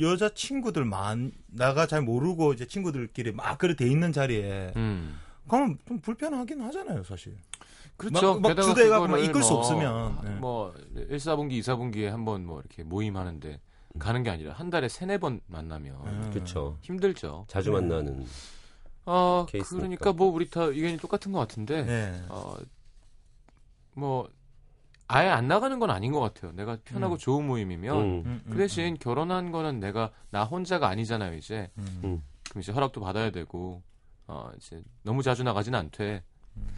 [0.00, 5.18] 여자 친구들 만, 나가 잘 모르고 이제 친구들끼리 막 그래 돼 있는 자리에 음.
[5.48, 7.36] 가면 좀 불편하긴 하잖아요, 사실.
[7.96, 8.38] 그렇죠.
[8.40, 10.30] 막- 막 주대가 막 이끌 수 뭐, 없으면, 네.
[10.34, 13.58] 뭐 1, 4분기, 2, 4분기에 한번 뭐 이렇게 모임하는데
[13.98, 16.30] 가는 게 아니라 한 달에 세네 번 만나면 음.
[16.30, 16.76] 그렇죠.
[16.82, 17.46] 힘들죠.
[17.48, 17.80] 자주 네.
[17.80, 18.26] 만나는.
[19.06, 19.76] 어, 케이스니까.
[19.76, 22.24] 그러니까 뭐 우리 다 의견이 똑같은 것 같은데 네.
[22.28, 22.56] 어,
[23.94, 24.28] 뭐
[25.08, 26.52] 아예 안 나가는 건 아닌 것 같아요.
[26.52, 27.18] 내가 편하고 음.
[27.18, 28.02] 좋은 모임이면 음.
[28.02, 31.34] 음, 음, 그 대신 결혼한 거는 내가 나 혼자가 아니잖아요.
[31.34, 32.00] 이제 음.
[32.04, 32.22] 음.
[32.50, 33.82] 그럼 이제 허락도 받아야 되고
[34.26, 36.24] 어 이제 너무 자주 나가진 않되
[36.56, 36.68] 음.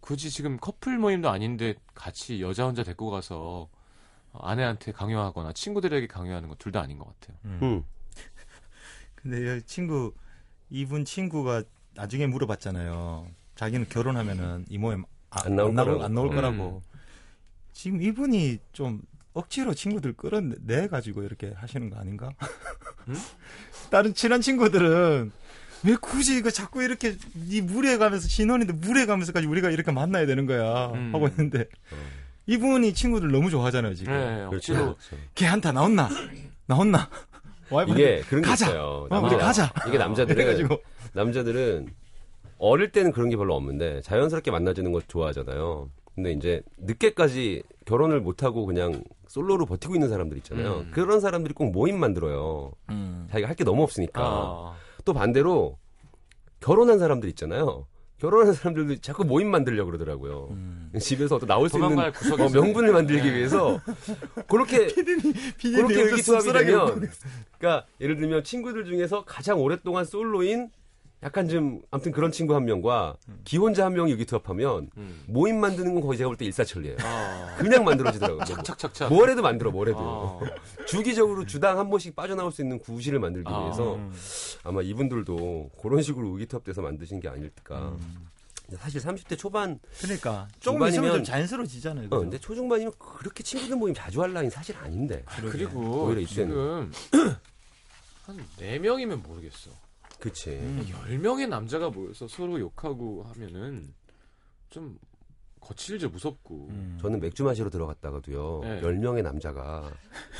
[0.00, 3.68] 굳이 지금 커플 모임도 아닌데 같이 여자 혼자 데리고 가서
[4.32, 7.38] 어, 아내한테 강요하거나 친구들에게 강요하는 거둘다 아닌 것 같아요.
[7.46, 7.84] 음.
[9.14, 10.12] 근데 이 친구
[10.70, 11.62] 이분 친구가
[11.94, 13.26] 나중에 물어봤잖아요.
[13.56, 16.04] 자기는 결혼하면은 이 모임 아, 안 나올 나올- 거라고.
[16.04, 16.34] 안 나올 음.
[16.34, 16.82] 거라고.
[17.72, 19.00] 지금 이분이 좀
[19.32, 22.30] 억지로 친구들 끌어내 가지고 이렇게 하시는 거 아닌가?
[23.08, 23.14] 음?
[23.90, 25.30] 다른 친한 친구들은
[25.84, 27.16] 왜 굳이 이거 자꾸 이렇게
[27.48, 31.14] 네 물에 가면서 신혼인데 물에 가면서까지 우리가 이렇게 만나야 되는 거야 음.
[31.14, 31.66] 하고 있는데
[32.46, 34.12] 이분이 친구들 너무 좋아하잖아요 지금.
[34.12, 35.16] 네, 억지로 그렇죠.
[35.34, 36.08] 걔 한타 나온나
[36.66, 37.08] 나온나.
[37.88, 38.66] 이게 그런 게 가자.
[38.66, 39.06] 있어요.
[39.10, 39.72] 어, 우리 가자.
[39.88, 40.80] 이게 남자들은 이래가지고
[41.14, 41.88] 남자들은
[42.58, 45.88] 어릴 때는 그런 게 별로 없는데 자연스럽게 만나지는 거 좋아하잖아요.
[46.14, 50.80] 근데 이제 늦게까지 결혼을 못 하고 그냥 솔로로 버티고 있는 사람들 있잖아요.
[50.80, 50.90] 음.
[50.92, 52.72] 그런 사람들이 꼭 모임 만들어요.
[52.90, 53.26] 음.
[53.30, 54.22] 자기가 할 게 너무 없으니까.
[54.22, 55.78] 아, 또 반대로
[56.60, 57.86] 결혼한 사람들 있잖아요.
[58.20, 60.48] 결혼한 사람들도 자꾸 모임 만들려고 그러더라고요.
[60.50, 60.92] 음.
[61.00, 62.48] 집에서 또 나올 수 있는 어.
[62.52, 63.36] 명분을 만들기 네.
[63.36, 63.80] 위해서
[64.46, 64.88] 그렇게
[65.58, 67.08] 그렇게 의기투합이 되면
[67.58, 70.68] 그러니까 예를 들면 친구들 중에서 가장 오랫동안 솔로인
[71.22, 75.22] 약간 좀 아무튼 그런 친구 한 명과 기혼자 한 명이 의기투합하면 음.
[75.26, 76.96] 모임 만드는 건 거의 제가 볼 때 일사천리예요.
[77.02, 78.44] 아, 그냥 만들어지더라고요.
[78.62, 79.10] 착착착.
[79.12, 80.40] 뭐래도 만들어 뭐래도 아,
[80.88, 83.64] 주기적으로 주당 한 번씩 빠져나올 수 있는 구실을 만들기 아.
[83.64, 84.12] 위해서 음.
[84.64, 87.90] 아마 이분들도 그런 식으로 의기투합돼서 만드신 게 아닐까.
[88.00, 88.28] 음.
[88.78, 92.06] 사실 30대 초반 그러니까 조금 있으면 중반이면- 좀 자연스러워지잖아요.
[92.06, 92.20] 어, 그죠?
[92.20, 95.22] 근데 초중반이면 그렇게 친구들 모임 자주 할 나이는 사실 아닌데.
[95.50, 96.92] 그리고 오히려 이때는.
[96.92, 96.92] 지금
[98.24, 99.70] 한 4명이면 모르겠어.
[100.20, 100.50] 그치.
[100.50, 100.84] 음.
[101.08, 103.92] 10명의 남자가 모여서 서로 욕하고 하면은
[104.68, 104.98] 좀
[105.60, 106.68] 거칠죠, 무섭고.
[106.70, 106.98] 음.
[107.00, 108.60] 저는 맥주 마시러 들어갔다가도요.
[108.62, 108.80] 네.
[108.82, 109.90] 10명의 남자가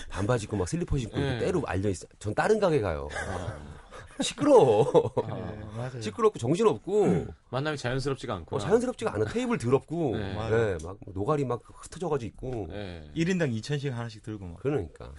[0.08, 1.38] 반바지 입고 막 슬리퍼 신고 네.
[1.38, 2.06] 떼로 몰려있어.
[2.18, 3.08] 전 다른 가게 가요.
[3.28, 3.58] 아,
[4.22, 5.12] 시끄러워.
[5.76, 6.00] 아, 네.
[6.00, 8.56] 시끄럽고 정신없고 만남이 자연스럽지가 않고.
[8.56, 9.26] 어, 자연스럽지가 않아.
[9.26, 10.34] 테이블 더럽고 네.
[10.50, 13.10] 네, 막 노가리 막 흩어져가지고 있고 네.
[13.14, 14.58] 1인당 2천씩 하나씩 들고 막.
[14.60, 15.12] 그러니까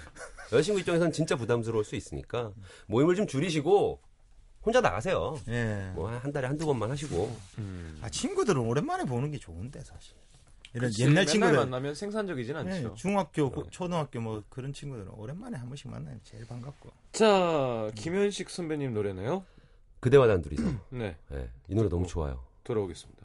[0.51, 2.51] 여자친구 입장에서는 진짜 부담스러울 수 있으니까
[2.87, 4.01] 모임을 좀 줄이시고
[4.65, 5.37] 혼자 나가세요.
[5.47, 5.91] 예.
[5.95, 7.99] 뭐 한 달에 한두 번만 하시고 음.
[8.01, 10.13] 아 친구들은 오랜만에 보는 게 좋은데 사실.
[10.73, 12.93] 이런 그치, 옛날 친구들 만나면 생산적이진 예, 않죠.
[12.95, 16.89] 중학교, 고- 초등학교 뭐 그런 친구들은 오랜만에 한 번씩 만나면 제일 반갑고.
[17.11, 19.43] 자, 김현식 선배님 노래네요.
[19.99, 22.41] 그대와 난 둘이서 네, 네, 이 노래 너무 좋아요.
[22.63, 23.20] 돌아오겠습니다.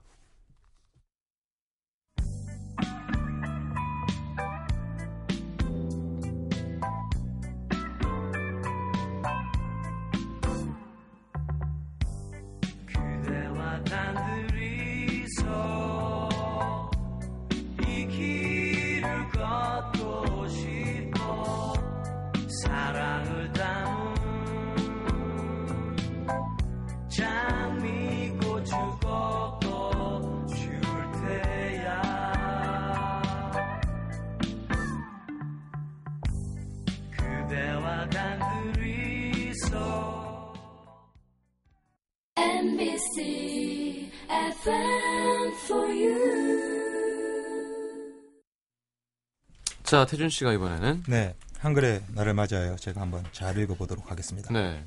[49.86, 51.34] 자, 태준 씨가 이번에는 네.
[51.58, 52.74] 한글의 날을 맞아요.
[52.76, 54.52] 제가 한번 잘 읽어보도록 하겠습니다.
[54.52, 54.84] 네.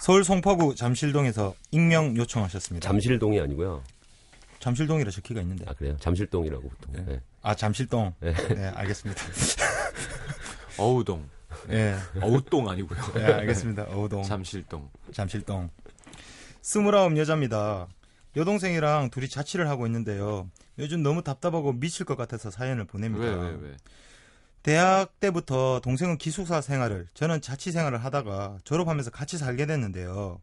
[0.00, 2.86] 서울 송파구 잠실동에서 익명 요청하셨습니다.
[2.88, 3.82] 잠실동이 아니고요.
[4.58, 5.66] 잠실동이라 적히가 있는데.
[5.68, 5.96] 아 그래요?
[6.00, 6.92] 잠실동이라고 보통.
[6.94, 7.04] 네.
[7.04, 7.20] 네.
[7.42, 8.14] 아 잠실동.
[8.20, 8.32] 네.
[8.32, 9.22] 네, 알겠습니다.
[10.78, 11.28] 어우동.
[11.70, 12.98] 예, 어우동 아니고요.
[13.14, 13.84] 네, 알겠습니다.
[13.90, 14.22] 어우동.
[14.22, 14.88] 잠실동.
[15.12, 15.68] 잠실동.
[16.62, 17.86] 스물아홉 여자입니다.
[18.36, 20.48] 여동생이랑 둘이 자취를 하고 있는데요.
[20.78, 23.26] 요즘 너무 답답하고 미칠 것 같아서 사연을 보냅니다.
[23.26, 23.76] 왜, 왜, 왜?
[24.68, 30.42] 대학 때부터 동생은 기숙사 생활을, 저는 자취 생활을 하다가 졸업하면서 같이 살게 됐는데요.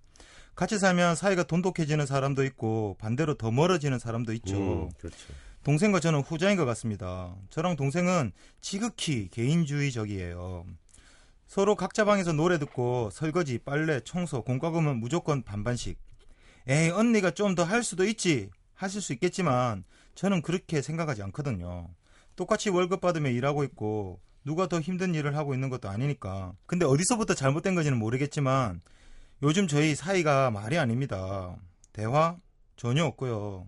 [0.56, 4.58] 같이 살면 사이가 돈독해지는 사람도 있고 반대로 더 멀어지는 사람도 있죠.
[4.58, 5.16] 음, 그렇죠.
[5.64, 7.36] 동생과 저는 후자인 것 같습니다.
[7.52, 10.66] 저랑 동생은 지극히 개인주의적이에요.
[11.46, 16.00] 서로 각자 방에서 노래 듣고 설거지, 빨래, 청소, 공과금은 무조건 반반씩.
[16.68, 18.50] 에이, 언니가 좀 더 할 수도 있지.
[18.74, 19.84] 하실 수 있겠지만
[20.16, 21.90] 저는 그렇게 생각하지 않거든요.
[22.36, 26.54] 똑같이 월급 받으며 일하고 있고 누가 더 힘든 일을 하고 있는 것도 아니니까.
[26.66, 28.82] 근데 어디서부터 잘못된 건지는 모르겠지만
[29.44, 31.56] 요즘 저희 사이가 말이 아닙니다.
[31.94, 32.38] 대화
[32.78, 33.68] 전혀 없고요.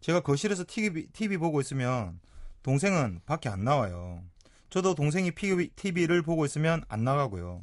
[0.00, 2.20] 제가 거실에서 TV, TV 보고 있으면
[2.62, 4.22] 동생은 밖에 안 나와요.
[4.70, 5.32] 저도 동생이
[5.76, 7.62] TV를 보고 있으면 안 나가고요.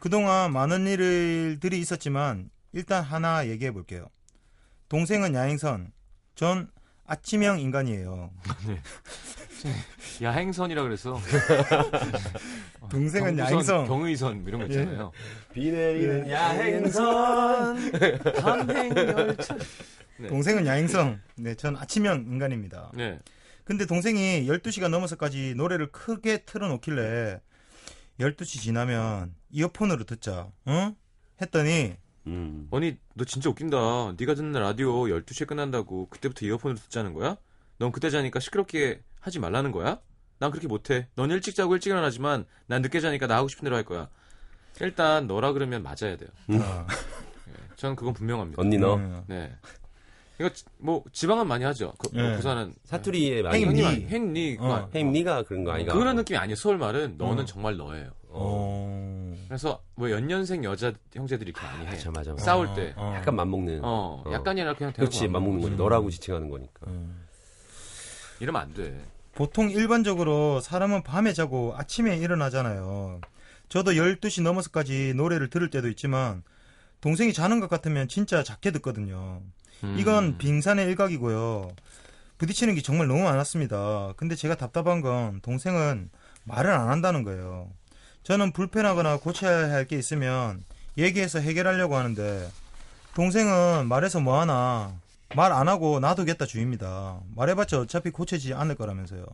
[0.00, 4.06] 그동안 많은 일들이 있었지만 일단 하나 얘기해 볼게요.
[4.88, 5.92] 동생은 야행선,
[6.34, 6.70] 전
[7.06, 8.30] 아침형 인간이에요.
[10.22, 11.18] 야행선이라 그래서
[12.90, 13.86] 동생은 경부선, 야행성.
[13.86, 15.12] 경의선 뭐 이런 거 있잖아요.
[15.52, 17.92] 비 내리는 야행선
[18.42, 19.56] 밤행열차.
[20.18, 20.28] 네.
[20.28, 21.20] 동생은 야행성.
[21.36, 22.92] 네, 전 아침형 인간입니다.
[22.94, 23.18] 네.
[23.64, 27.40] 근데 동생이 12시가 넘어서까지 노래를 크게 틀어놓길래
[28.20, 30.48] 12시 지나면 이어폰으로 듣자.
[30.68, 30.94] 응?
[31.40, 31.96] 했더니
[32.26, 32.68] 음.
[32.70, 34.14] 아니 너 진짜 웃긴다.
[34.18, 37.36] 네가 듣는 라디오 12시에 끝난다고 그때부터 이어폰으로 듣자는 거야?
[37.78, 39.98] 넌 그때 자니까 시끄럽게 하지 말라는 거야?
[40.38, 41.08] 난 그렇게 못해.
[41.16, 44.08] 넌 일찍 자고 일찍 일어나지만 난 늦게 자니까 나 하고 싶은 대로 할 거야.
[44.82, 46.28] 일단 너라 그러면 맞아야 돼요.
[46.60, 46.86] 아,
[47.76, 48.60] 저는 그건 분명합니다.
[48.60, 49.50] 언니 너 음, 네.
[50.38, 51.94] 이거 지- 뭐 지방은 많이 하죠.
[51.96, 52.36] 그, 뭐 네.
[52.36, 53.82] 부산은 사투리에 많이 니.
[53.86, 54.74] 아니 행니 그거 어.
[54.74, 56.56] 아니- 햄 니가 그런 거 아이가 그런 느낌이 아니에요.
[56.56, 57.46] 서울 말은 너는 어.
[57.46, 58.10] 정말 너예요.
[58.28, 59.34] 어.
[59.48, 61.90] 그래서 뭐 연년생 여자 형제들이 이렇게 많이 해.
[61.92, 62.44] 맞아 맞아 맞아.
[62.44, 62.92] 싸울 어, 때.
[62.96, 63.14] 어.
[63.16, 64.32] 약간 맘먹는 어, 어.
[64.32, 65.82] 약간이 아니라 그냥 그렇지 안 맘먹는 먹는 거지 거지.
[65.82, 67.24] 너라고 지칭하는 거니까 음.
[68.40, 69.00] 이러면 안 돼.
[69.34, 73.20] 보통 일반적으로 사람은 밤에 자고 아침에 일어나잖아요.
[73.68, 76.42] 저도 12시 넘어서까지 노래를 들을 때도 있지만
[77.00, 79.42] 동생이 자는 것 같으면 진짜 작게 듣거든요.
[79.82, 79.96] 음.
[79.98, 81.72] 이건 빙산의 일각이고요.
[82.38, 84.14] 부딪히는 게 정말 너무 많았습니다.
[84.16, 86.10] 근데 제가 답답한 건 동생은
[86.44, 87.68] 말을 안 한다는 거예요.
[88.22, 90.64] 저는 불편하거나 고쳐야 할 게 있으면
[90.96, 92.48] 얘기해서 해결하려고 하는데
[93.14, 94.94] 동생은 말해서 뭐하나
[95.36, 97.20] 말 안 하고 놔두겠다 주입니다.
[97.34, 99.24] 말해봤자 어차피 고쳐지지 않을 거라면서요.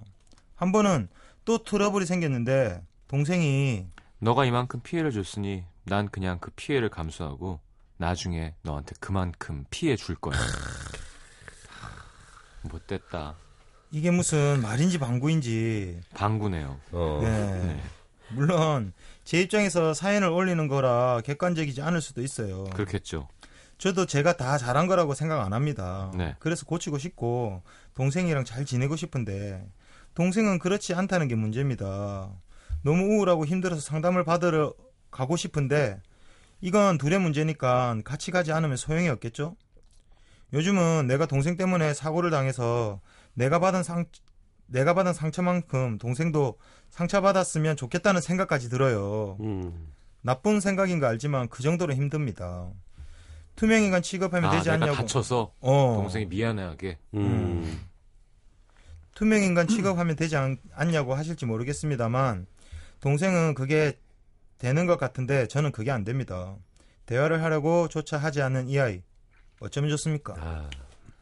[0.56, 1.08] 한 번은
[1.44, 3.86] 또 트러블이 생겼는데 동생이
[4.18, 7.60] 너가 이만큼 피해를 줬으니 난 그냥 그 피해를 감수하고
[7.96, 10.38] 나중에 너한테 그만큼 피해 줄 거야.
[12.62, 13.34] 못됐다.
[13.90, 16.78] 이게 무슨 말인지 방구인지 방구네요.
[16.92, 17.18] 어.
[17.22, 17.62] 네.
[17.62, 17.82] 네.
[18.32, 18.92] 물론
[19.24, 22.64] 제 입장에서 사연을 올리는 거라 객관적이지 않을 수도 있어요.
[22.64, 23.28] 그렇겠죠.
[23.80, 26.12] 저도 제가 다 잘한 거라고 생각 안 합니다.
[26.14, 26.36] 네.
[26.38, 27.62] 그래서 고치고 싶고
[27.94, 29.66] 동생이랑 잘 지내고 싶은데
[30.14, 32.30] 동생은 그렇지 않다는 게 문제입니다.
[32.82, 34.74] 너무 우울하고 힘들어서 상담을 받으러
[35.10, 35.98] 가고 싶은데
[36.60, 39.56] 이건 둘의 문제니까 같이 가지 않으면 소용이 없겠죠?
[40.52, 43.00] 요즘은 내가 동생 때문에 사고를 당해서
[43.32, 44.04] 내가 받은 상
[44.66, 46.58] 내가 받은 상처만큼 동생도
[46.90, 49.38] 상처받았으면 좋겠다는 생각까지 들어요.
[49.40, 49.88] 음.
[50.20, 52.68] 나쁜 생각인 거 알지만 그 정도로 힘듭니다.
[53.60, 54.96] 투명인간 취급하면 아, 되지 내가 않냐고.
[54.96, 55.92] 다쳐서 어.
[55.98, 56.96] 동생이 미안해하게.
[57.12, 57.80] 음.
[59.14, 62.46] 투명인간 취급하면 되지 않, 않냐고 하실지 모르겠습니다만
[63.00, 63.98] 동생은 그게
[64.56, 66.56] 되는 것 같은데 저는 그게 안 됩니다.
[67.04, 69.02] 대화를 하려고 조차 하지 않는 이 아이
[69.60, 70.34] 어쩌면 좋습니까?
[70.38, 70.70] 아,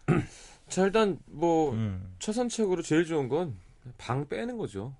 [0.70, 2.14] 자 일단 뭐 음.
[2.20, 3.56] 최선책으로 제일 좋은 건
[3.96, 4.94] 방 빼는 거죠.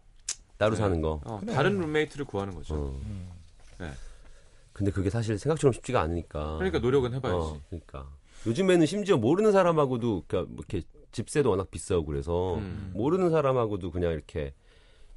[0.57, 0.81] 따로 네.
[0.81, 1.20] 사는 거.
[1.24, 1.53] 어, 그래.
[1.53, 2.74] 다른 룸메이트를 구하는 거죠.
[2.74, 3.01] 어.
[3.05, 3.29] 음.
[3.79, 3.92] 네.
[4.79, 6.55] 근데 그게 사실 생각처럼 쉽지가 않으니까.
[6.59, 7.37] 그러니까 노력은 해봐야지.
[7.37, 8.09] 어, 그러니까.
[8.47, 12.93] 요즘에는 심지어 모르는 사람하고도 그러니까 뭐 이렇게 집세도 워낙 비싸고 그래서 음.
[12.95, 14.55] 모르는 사람하고도 그냥 이렇게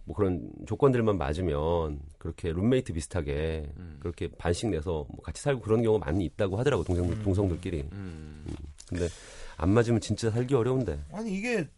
[0.05, 3.97] 뭐 그런 조건들만 맞으면 그렇게 룸메이트 비슷하게 음.
[3.99, 7.81] 그렇게 반씩 내서 뭐 같이 살고 그런 경우가 많이 있다고 하더라고 동생 동성들끼리.
[7.91, 8.43] 음.
[8.89, 9.09] 근데
[9.57, 10.99] 안 맞으면 진짜 살기 어려운데.
[11.11, 11.69] 아니 이게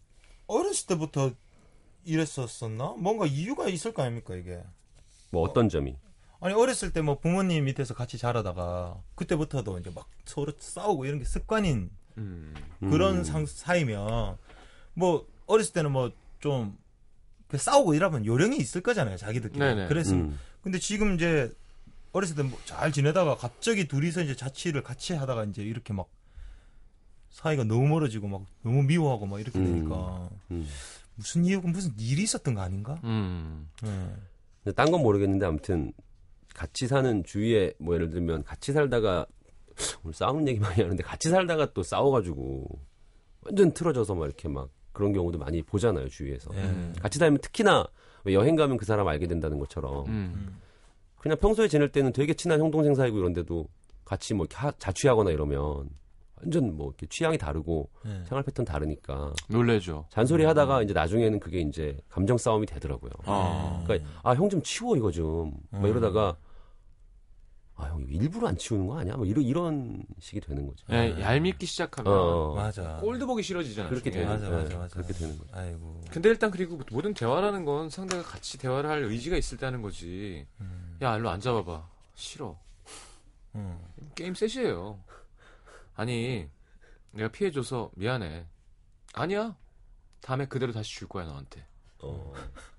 [0.46, 1.32] 어렸을 때부터
[2.06, 2.94] 이랬었었나?
[2.96, 4.62] 뭔가 이유가 있을 거 아닙니까 이게?
[5.30, 5.96] 뭐 어떤 점이?
[6.44, 11.24] 아니 어렸을 때 뭐 부모님 밑에서 같이 자라다가 그때부터도 이제 막 서로 싸우고 이런 게
[11.24, 12.54] 습관인 음.
[12.80, 13.24] 그런 음.
[13.24, 14.36] 상, 사이면
[14.92, 16.76] 뭐 어렸을 때는 뭐좀
[17.48, 19.86] 그 싸우고 이러면 요령이 있을 거잖아요 자기들끼리 네네.
[19.88, 20.38] 그래서 음.
[20.62, 21.50] 근데 지금 이제
[22.12, 26.08] 어렸을 때 뭐 잘 지내다가 갑자기 둘이서 이제 자취를 같이 하다가 이제 이렇게 막
[27.30, 29.64] 사이가 너무 멀어지고 막 너무 미워하고 막 이렇게 음.
[29.64, 30.68] 되니까 음.
[31.14, 33.00] 무슨 이유가 무슨 일이 있었던 거 아닌가?
[33.04, 33.66] 음.
[33.82, 34.14] 네.
[34.62, 35.92] 근데 딴건 모르겠는데 아무튼
[36.54, 39.26] 같이 사는 주위에 뭐 예를 들면 같이 살다가
[40.04, 42.66] 오늘 싸우는 얘기 많이 하는데 같이 살다가 또 싸워가지고
[43.44, 46.50] 완전 틀어져서 막 이렇게 막 그런 경우도 많이 보잖아요 주위에서.
[46.54, 46.92] 예.
[47.00, 47.86] 같이 살면 특히나
[48.24, 50.60] 왜 여행 가면 그 사람 알게 된다는 것처럼 음.
[51.18, 53.66] 그냥 평소에 지낼 때는 되게 친한 형 동생 사이고 이런데도
[54.04, 55.90] 같이 뭐 이렇게 하- 자취하거나 이러면
[56.44, 58.22] 완전 뭐 이렇게 취향이 다르고 예.
[58.26, 60.06] 생활 패턴 다르니까 놀래죠.
[60.10, 63.10] 잔소리 하다가 이제 나중에는 그게 이제 감정 싸움이 되더라고요.
[63.24, 63.82] 아.
[63.86, 65.52] 그러니까 아 형 좀 치워 이거 좀.
[65.70, 66.36] 막 이러다가
[67.76, 69.16] 아 형 일부러 안 치우는 거 아니야?
[69.16, 70.84] 뭐 이런 이런 식이 되는 거죠.
[70.92, 72.54] 예, 얄밉기 시작하면 어.
[72.54, 72.98] 맞아.
[73.00, 73.90] 꼴도 보기 싫어지잖아요.
[73.90, 74.10] 그렇게.
[74.10, 74.94] 되는 맞아, 예, 맞아, 맞아.
[74.94, 75.50] 그렇게 되는 거죠.
[75.56, 76.00] 아이고.
[76.10, 80.46] 근데 일단 그리고 모든 대화라는 건 상대가 같이 대화를 할 의지가 있을 때 하는 거지.
[81.02, 81.88] 야, 일로 앉아봐봐.
[82.14, 82.56] 싫어.
[83.56, 83.78] 음.
[84.14, 84.98] 게임 셋이에요.
[85.94, 86.48] 아니,
[87.12, 88.46] 내가 피해줘서 미안해.
[89.14, 89.56] 아니야.
[90.20, 91.64] 다음에 그대로 다시 줄 거야, 너한테.
[92.00, 92.32] 어,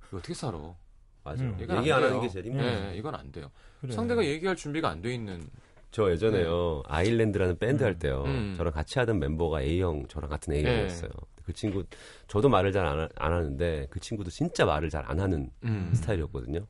[0.08, 0.75] 이거 어떻게 살아?
[1.23, 1.43] 맞아.
[1.43, 1.58] 음.
[1.60, 2.10] 이건 얘기 안 돼요.
[2.10, 2.65] 하는 게 제일 힘들어.
[2.65, 3.51] 네, 이건 안 돼요.
[3.82, 3.93] 그래.
[3.93, 5.47] 상대가 얘기할 준비가 안 돼 있는.
[5.91, 8.54] 저 예전에요 아일랜드라는 밴드 할 때요 음.
[8.58, 10.60] 저랑 같이 하던 멤버가 A형 저랑 같은 네.
[10.60, 11.10] A형이었어요.
[11.45, 11.86] 그 친구
[12.28, 16.67] 저도 말을 잘안 안 하는데 그 친구도 진짜 말을 잘 안 하는 음, 스타일이었거든요.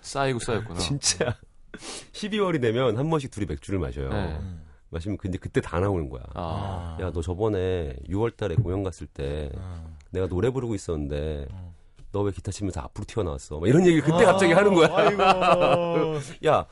[0.00, 0.78] 쌓이고 쌓였구나.
[0.80, 1.36] 진짜
[2.12, 4.08] 12월이 되면 한 번씩 둘이 맥주를 마셔요.
[4.08, 4.40] 네.
[4.92, 4.94] 음.
[4.94, 6.22] 마시면 근데 그때 다 나오는 거야.
[6.34, 9.96] 아, 야 너 저번에 6월 달에 공연 갔을 때 어.
[10.10, 11.74] 내가 노래 부르고 있었는데 어.
[12.12, 13.58] 너왜 기타 치면서 앞으로 튀어나왔어?
[13.58, 14.88] 막 이런 얘기를 그때 갑자기 하는 거야.
[16.46, 16.66] 야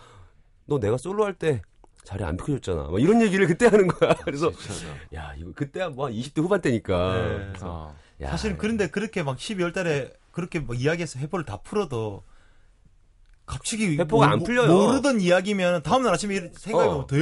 [0.67, 1.63] 너 내가 솔로 할 때
[2.05, 2.85] 자리 안 비켜줬잖아.
[2.91, 4.15] 막 이런 얘기를 그때 하는 거야.
[4.25, 4.95] 그래서 진짜다.
[5.15, 7.15] 야 이거 그때 뭐 20대 후반 때니까.
[7.15, 7.53] 네.
[7.63, 12.23] 아, 야, 사실은 그런데 그렇게 막 12월 달에 그렇게 막 이야기해서 회포를 다 풀어도
[13.47, 14.73] 갑자기 회포가 모- 안 풀려요.
[14.73, 17.07] 모르던 이야기면 다음날 아침에 일- 생각해보면 어.
[17.07, 17.17] 더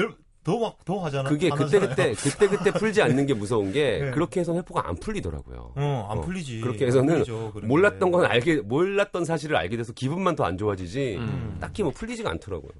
[0.48, 1.28] 더막 더 하잖아.
[1.28, 1.78] 그게 그때.
[1.78, 4.10] 그때 그때 그때 풀지 않는 게 무서운 게 네.
[4.12, 5.72] 그렇게 해서 회포가 안 풀리더라고요.
[5.76, 6.60] 어, 안 어, 풀리지.
[6.62, 8.16] 그렇게 안 해서는 풀리죠, 몰랐던 게.
[8.16, 11.58] 건 알게 몰랐던 사실을 알게 돼서 기분만 더 안 좋아지지 음.
[11.60, 12.70] 딱히 뭐 풀리지가 않더라고요.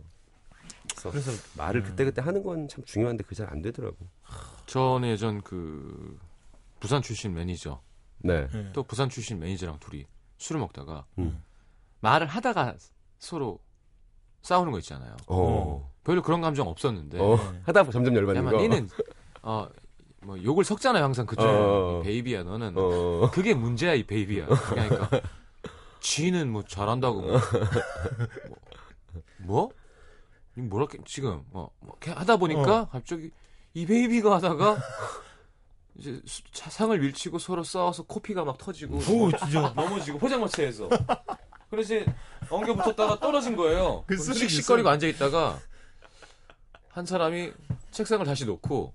[0.90, 3.96] 그래서 그래서 말을 그때 그때 하는 건 참 중요한데 그게 잘안 되더라고.
[4.66, 6.18] 저는 예전 그
[6.80, 7.80] 부산 출신 매니저
[8.20, 8.48] 네.
[8.52, 8.70] 네.
[8.72, 10.06] 또 부산 출신 매니저랑 둘이
[10.38, 11.42] 술을 먹다가 음.
[12.00, 12.76] 말을 하다가
[13.18, 13.58] 서로
[14.48, 15.14] 싸우는 거 있잖아요.
[15.26, 15.90] 어.
[16.04, 17.36] 별로 그런 감정 없었는데 어.
[17.66, 18.58] 하다 보면 점점 열받는 야마 거.
[18.62, 18.88] 니는
[19.42, 19.68] 어
[20.20, 22.00] 뭐 욕을 섞잖아요 항상 그중 어.
[22.02, 23.30] 베이비야 너는 어.
[23.32, 25.08] 그게 문제야 이 베이비야 그러니까
[26.00, 27.22] 쥐는 뭐 잘한다고
[29.38, 29.70] 뭐,
[30.56, 30.86] 뭐?
[30.88, 33.30] 게 지금 뭐, 뭐 이렇게 하다 보니까 갑자기
[33.74, 34.76] 이 베이비가 하다가
[35.94, 40.88] 이제 수- 차- 상을 밀치고 서로 싸워서 코피가 막 터지고 오 진짜 넘어지고 포장마차에서
[41.70, 41.94] 그래서
[42.50, 44.04] 엉겨 붙었다가 떨어진 거예요.
[44.06, 45.58] 그 씩씩거리고 앉아 있다가
[46.88, 47.52] 한 사람이
[47.90, 48.94] 책상을 다시 놓고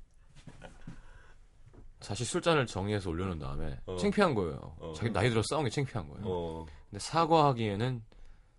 [2.00, 3.96] 다시 술잔을 정리해서 올려놓은 다음에 어.
[3.98, 4.76] 창피한 거예요.
[4.80, 4.94] 어.
[4.96, 6.24] 자기 나이 들어 싸운 게 창피한 거예요.
[6.26, 6.66] 어.
[6.90, 8.04] 근데 사과하기에는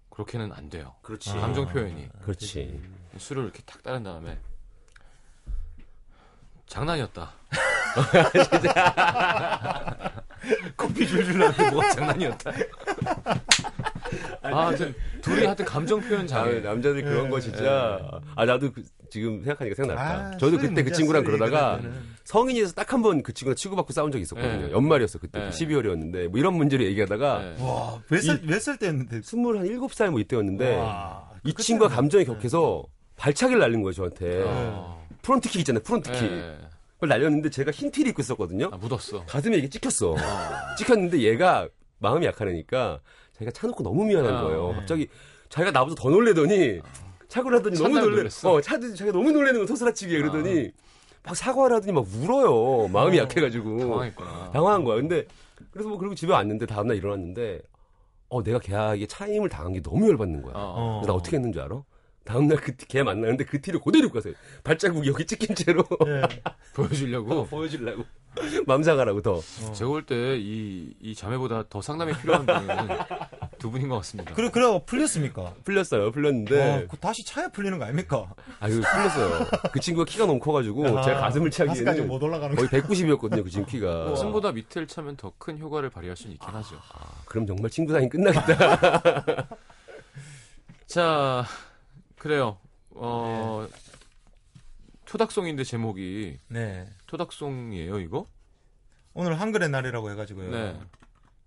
[0.08, 0.94] 그렇게는 안 돼요.
[1.02, 1.30] 그렇지.
[1.30, 2.80] 감정 표현이 그렇지.
[3.18, 4.38] 술을 이렇게 탁 따른 다음에
[6.66, 7.32] 장난이었다.
[10.76, 12.50] 커피 줄줄 나는데 뭐가 장난이었다.
[14.42, 16.60] 아, 하여튼 둘이 하여튼 감정 표현 아, 잘해.
[16.60, 18.20] 남자들 그런 거 진짜.
[18.36, 20.26] 아, 나도 그- 지금 생각하니까 생각났다.
[20.34, 22.02] 아, 저도 그때 그 친구랑 그러다가 그러면은.
[22.24, 24.66] 성인이 돼서 딱 한 번 그 친구랑 치고받고 싸운 적이 있었거든요.
[24.66, 24.72] 네.
[24.72, 25.38] 연말이었어, 그때.
[25.40, 25.48] 네.
[25.50, 26.28] 12월이었는데.
[26.28, 27.56] 뭐 이런 문제를 얘기하다가 네.
[27.62, 29.20] 와, 몇 살, 몇 살 때였는데.
[29.20, 32.82] 27살 뭐 이때였는데 와, 이 그때는- 친구가 감정이 격해서
[33.16, 34.44] 발차기를 날린 거예요, 저한테.
[34.48, 36.20] 아, front kick 있잖아요, front kick.
[36.32, 36.56] 네.
[36.94, 38.70] 그걸 날렸는데 제가 흰 티를 입고 있었거든요.
[38.72, 39.24] 아, 묻었어.
[39.26, 40.16] 가슴에 이게 찍혔어.
[40.18, 43.00] 아, 찍혔는데 얘가 마음이 약한 애니까
[43.34, 44.68] 자기가 차놓고 너무 미안한 아, 거예요.
[44.68, 44.74] 네.
[44.74, 45.08] 갑자기
[45.48, 46.80] 자기가 나보다 더 놀래더니
[47.28, 48.16] 차고 하더니 너무 놀래.
[48.16, 48.52] 놀랬어?
[48.52, 50.70] 어, 차도 자기가 너무 놀래는 거 소스라치게 그러더니
[51.24, 52.88] 막 사과를 하더니 막 울어요.
[52.88, 53.78] 마음이 어, 약해가지고.
[53.78, 54.50] 당황했구나.
[54.52, 54.96] 당황한 거야.
[54.96, 55.26] 근데
[55.70, 57.60] 그래서 뭐 그리고 집에 왔는데 다음날 일어났는데
[58.28, 60.52] 어 내가 걔에게 차임을 당한 게 너무 열받는 거야.
[60.56, 61.00] 어.
[61.02, 61.82] 그래서 나 어떻게 했는 줄 알아?
[62.24, 64.34] 다음날 그 걔 만나는데 그 티를 그대로 입고 왔어요.
[64.64, 66.22] 발자국이 여기 찍힌 채로 예.
[66.74, 67.46] 보여주려고.
[67.46, 68.04] 보여주려고.
[68.66, 69.40] 맘상하라고 더.
[69.74, 72.88] 제가 볼 때 이 이 자매보다 더 상담이 필요한 분은
[73.58, 74.34] 두 분인 것 같습니다.
[74.34, 75.54] 그래, 그래, 풀렸습니까?
[75.64, 76.10] 풀렸어요.
[76.12, 76.70] 풀렸는데.
[76.72, 78.26] 와, 그 다시 차야 풀리는 거 아닙니까?
[78.58, 79.46] 아, 이거 풀렸어요.
[79.72, 84.04] 그 친구가 키가 너무 커가지고, 제가 가슴을 차기에는 못 올라가는 거의 190이었거든요, 그 친구 키가.
[84.10, 86.76] 가슴보다 밑을 차면 더 큰 효과를 발휘할 수는 있긴 하죠.
[86.92, 89.46] 아, 그럼 정말 친구 사이 끝나겠다.
[90.86, 91.44] 자,
[92.24, 92.56] 그래요.
[92.92, 93.68] 어,
[95.04, 96.88] 토닥송인데 제목이 네.
[97.06, 98.26] 토닥송이에요, 이거?
[99.12, 100.50] 오늘 한글의 날이라고 해가지고요.
[100.50, 100.80] 네.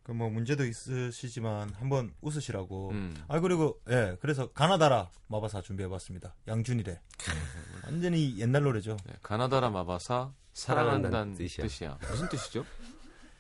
[0.04, 2.92] 그 뭐 문제도 있으시지만 한번 웃으시라고.
[2.92, 3.16] 음.
[3.28, 6.36] 아 그리고 예 그래서 가나다라 마바사 준비해봤습니다.
[6.48, 7.00] 양준일의
[7.84, 8.98] 완전히 옛날 노래죠.
[9.06, 11.66] 네, 가나다라 마바사 사랑한다는 사랑한다는 뜻이야.
[11.66, 11.98] 뜻이야.
[12.10, 12.66] 무슨 뜻이죠?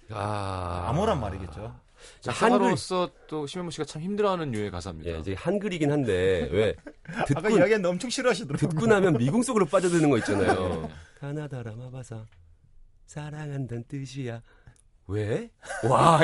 [0.10, 0.88] 아.
[0.90, 1.80] 암호란 말이겠죠.
[2.22, 5.12] 작가로서 또 심현보 씨가 참 힘들어하는 류의 가사입니다.
[5.12, 6.76] 예, 이제 한글이긴 한데 왜
[7.08, 8.70] 아까 듣고 이야기했는데 엄청 싫어하시더라고요.
[8.70, 10.20] 듣고 나면 미궁 속으로 빠져드는 거 네.
[10.20, 10.90] 있잖아요.
[11.20, 12.26] 가나다라 마바사
[13.06, 14.42] 사랑한다는 뜻이야.
[15.10, 15.50] 왜?
[15.90, 16.20] 와,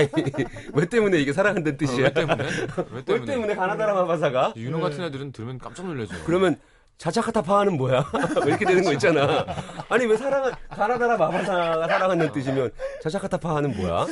[0.74, 2.04] 왜 때문에 이게 사랑한다는 뜻이야?
[2.08, 2.44] 왜 때문에?
[2.92, 3.20] 왜 때문에?
[3.22, 4.54] 왜 때문에 가나다라 마바사가?
[4.58, 6.14] 윤호 같은 애들은 들으면 깜짝 놀라죠.
[6.26, 6.60] 그러면
[6.98, 8.06] 자차카타파하는 뭐야?
[8.46, 9.46] 왜 이렇게 되는 거 있잖아.
[9.90, 12.72] 아니 왜 사랑은 가나다라 마바사가 사랑하는 뜻이면
[13.02, 14.08] 자차카타파는 뭐야?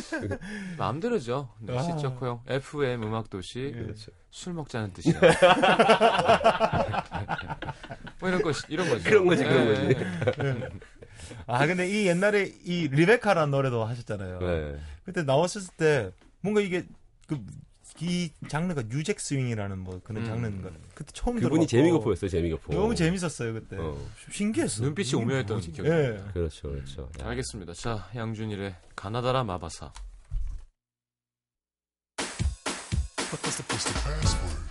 [0.78, 1.50] 마음대로죠.
[1.60, 1.82] 네, 아.
[1.82, 4.12] 시적호용 FM 음악 도시 그렇죠.
[4.30, 5.14] 술 먹자는 뜻이야.
[8.20, 9.04] 뭐 이런 거 이런 거죠.
[9.04, 9.96] 그런 거지, 그런 예, 거지.
[10.44, 10.70] 예.
[11.48, 14.40] 아 근데 이 옛날에 이 리베카라는 노래도 하셨잖아요.
[14.40, 14.76] 네.
[15.04, 16.12] 그때 나왔을 때
[16.42, 16.84] 뭔가 이게
[17.28, 17.40] 그
[18.02, 20.28] 이 장르가 뉴잭 스윙이라는 뭐 그런 음.
[20.28, 22.74] 장르인가 그때 처음 그분이 들어봤고 재미고포였어요, 재미고포.
[22.74, 23.95] 너무 재밌었어요 그때 어.
[24.32, 25.62] 신기했어 눈빛이 오묘했던?
[25.62, 26.24] 기억이 예.
[26.34, 27.10] 그렇죠, 그렇죠.
[27.22, 27.28] 야.
[27.30, 27.74] 알겠습니다.
[27.74, 29.91] 자, 양준일의 가나다라 마바사.
[33.28, 34.70] 그럼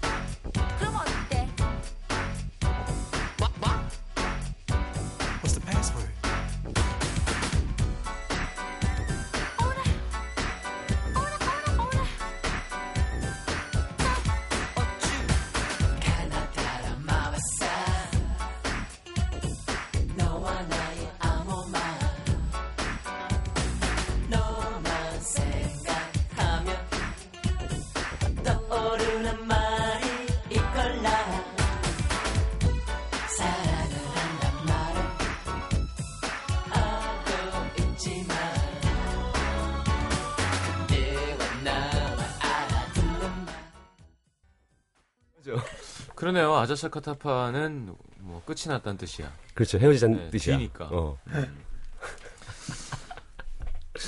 [46.61, 46.63] 그러네요.
[46.63, 49.31] 아자샤 카타파는 뭐 끝이 났다는 뜻이야.
[49.55, 50.57] 그렇죠, 헤어지자는 네, 뜻이야.
[50.59, 50.89] 뒤니까.
[50.91, 51.19] 어.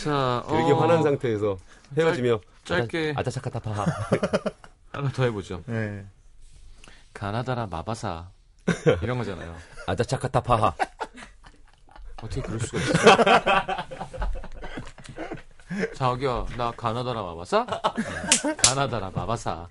[0.03, 1.57] 자, 되게 어, 화난 상태에서
[1.97, 3.71] 헤어지며 짧 게- 아자, 차카타파
[4.93, 5.63] 하나 더 해보죠.
[5.69, 6.05] 예.
[7.13, 8.29] 가나다라 마바사
[9.03, 9.55] 이런 거잖아요.
[9.87, 10.75] 아자차카타파하.
[12.23, 12.93] 어떻게 그럴 수가 있어?
[15.97, 17.67] 자기야, 나 가나다라 마바사?
[18.45, 18.57] 응.
[18.57, 19.67] 가나다라 마바사.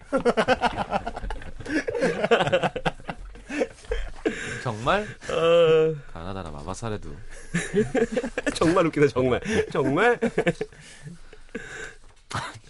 [4.82, 5.06] 정말?
[6.12, 7.10] 가나다라 마바사래도.
[8.56, 9.40] 정말 웃기다, 정말.
[9.72, 10.20] 정말?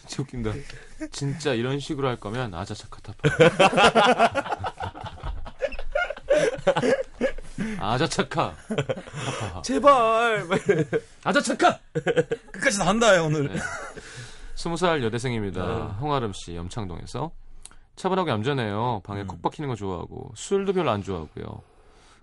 [0.05, 0.51] 진짜 웃긴다.
[1.11, 3.29] 진짜 이런 식으로 할 거면 아자차카타파.
[7.79, 8.55] 아자차카.
[9.39, 9.61] 타파.
[9.61, 10.45] 제발!
[11.23, 11.79] 아자차카!
[12.51, 13.59] 끝까지 다 한다 오늘 네.
[14.55, 15.65] 스무 살 여대생입니다.
[15.65, 15.81] 네.
[16.01, 17.31] 홍아름 씨, 염창동에서.
[17.95, 19.01] 차분하고 얌전해요.
[19.05, 21.70] 방에 콕 박히는 거 좋아하고, 술도 별로 안 좋아하고요.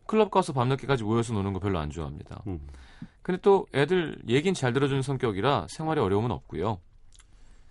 [0.09, 2.42] 클럽 가서 밤늦게까지 모여서 노는 거 별로 안 좋아합니다.
[2.46, 2.61] 음.
[3.22, 6.80] 근데 또 애들 얘긴 잘 들어주는 성격이라 생활에 어려움은 없고요.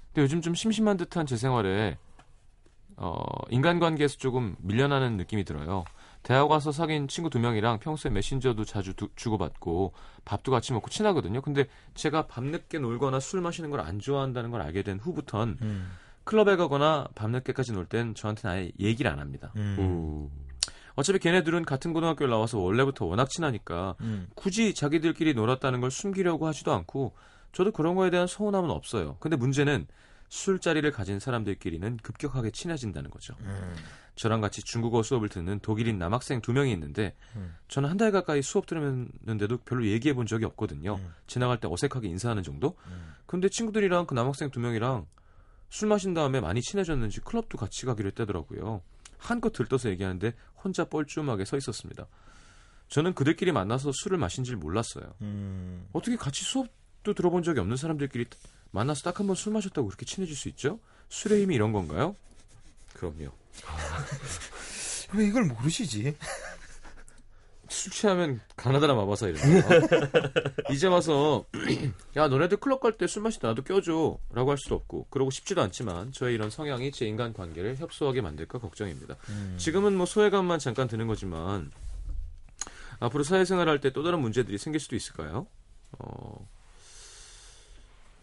[0.08, 1.98] 근데 요즘 좀 심심한 듯한 제 생활에
[2.96, 5.84] 어, 인간관계에서 조금 밀려나는 느낌이 들어요.
[6.24, 9.94] 대학 와서 사귄 친구 두 명이랑 평소에 메신저도 자주 두- 주고받고
[10.26, 11.42] 밥도 같이 먹고 친하거든요.
[11.42, 11.66] 근데
[11.96, 15.92] 제가 밤늦게 놀거나 술 마시는 걸 안 좋아한다는 걸 알게 된 후부턴 음.
[16.24, 19.52] 클럽에 가거나 밤늦게까지 놀 땐 저한테는 아예 얘기를 안 합니다.
[19.56, 20.30] 음.
[20.98, 21.00] 음.
[21.00, 24.28] 어차피 걔네들은 같은 고등학교를 나와서 원래부터 워낙 친하니까 음.
[24.36, 27.14] 굳이 자기들끼리 놀았다는 걸 숨기려고 하지도 않고
[27.54, 29.18] 저도 그런 거에 대한 서운함은 없어요.
[29.20, 29.88] 근데 문제는
[30.30, 33.34] 술자리를 가진 사람들끼리는 급격하게 친해진다는 거죠.
[33.42, 33.76] 음.
[34.16, 37.56] 저랑 같이 중국어 수업을 듣는 독일인 남학생 두 명이 있는데 음.
[37.68, 40.96] 저는 한 달 가까이 수업 들으면는데도 별로 얘기해 본 적이 없거든요.
[40.96, 41.14] 음.
[41.28, 42.76] 지나갈 때 어색하게 인사하는 정도?
[42.88, 43.14] 음.
[43.26, 45.06] 근데 친구들이랑 그 남학생 두 명이랑
[45.70, 48.82] 술 마신 다음에 많이 친해졌는지 클럽도 같이 가기로 했다더라고요.
[49.18, 52.08] 한껏 들떠서 얘기하는데 혼자 뻘쭘하게 서 있었습니다.
[52.90, 55.14] 저는 그들끼리 만나서 술을 마신 줄 몰랐어요.
[55.22, 55.88] 음.
[55.94, 58.26] 어떻게 같이 수업도 들어본 적이 없는 사람들끼리
[58.72, 60.80] 만나서 딱 한 번 술 마셨다고 그렇게 친해질 수 있죠?
[61.10, 62.16] 술의 힘이 이런 건가요?
[62.94, 63.32] 그럼요.
[65.14, 66.16] 왜 이걸 모르시지?
[67.70, 69.68] 술 취하면 가나다라 마바사 이런 거.
[70.74, 71.46] 이제 와서
[72.18, 75.30] 야 너네들 클럽 갈 때 술 마실 때 나도 껴줘 라고 할 수도 없고 그러고
[75.32, 79.16] 싶지도 않지만 저의 이런 성향이 제 인간 관계를 협소하게 만들까 걱정입니다.
[79.58, 81.72] 지금은 뭐 소외감만 잠깐 드는 거지만
[83.00, 85.48] 앞으로 사회생활 할 때 또 다른 문제들이 생길 수도 있을까요?
[86.00, 86.48] 어,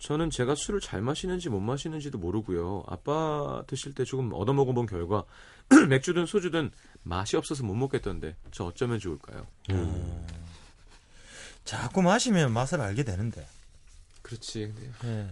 [0.04, 2.84] 저는 제가 술을 잘 마시는지 못 마시는지도 모르고요.
[2.86, 5.24] 아빠 드실 때 조금 얻어먹어본 결과
[5.88, 6.72] 맥주든 소주든
[7.04, 9.46] 맛이 없어서 못 먹겠던데 저 어쩌면 좋을까요?
[11.64, 13.46] 자꾸 마시면 맛을 알게 되는데.
[14.20, 14.74] 그렇지.
[14.74, 15.30] 근데 예.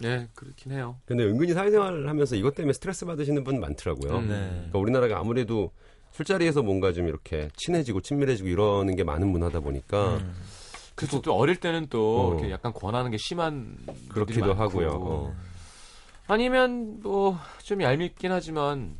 [0.00, 0.96] 네, 그렇긴 해요.
[1.04, 4.16] 근데 은근히 사회생활을 하면서 이것 때문에 스트레스 받으시는 분 많더라고요.
[4.16, 4.28] 음.
[4.28, 4.48] 네.
[4.48, 5.72] 그러니까 우리나라가 아무래도
[6.12, 10.34] 술자리에서 뭔가 좀 이렇게 친해지고 친밀해지고 이러는 게 많은 문화다 보니까 음.
[10.94, 11.20] 그렇죠.
[11.22, 12.32] 또 어릴 때는 또 어.
[12.32, 13.76] 이렇게 약간 권하는 게 심한
[14.08, 14.54] 그렇기도.
[14.54, 14.88] 하고요.
[14.92, 15.34] 어.
[16.26, 18.96] 아니면 뭐 좀 얄밉긴 하지만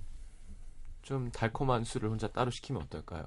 [1.02, 3.24] 좀 달콤한 술을 혼자 따로 시키면 어떨까요?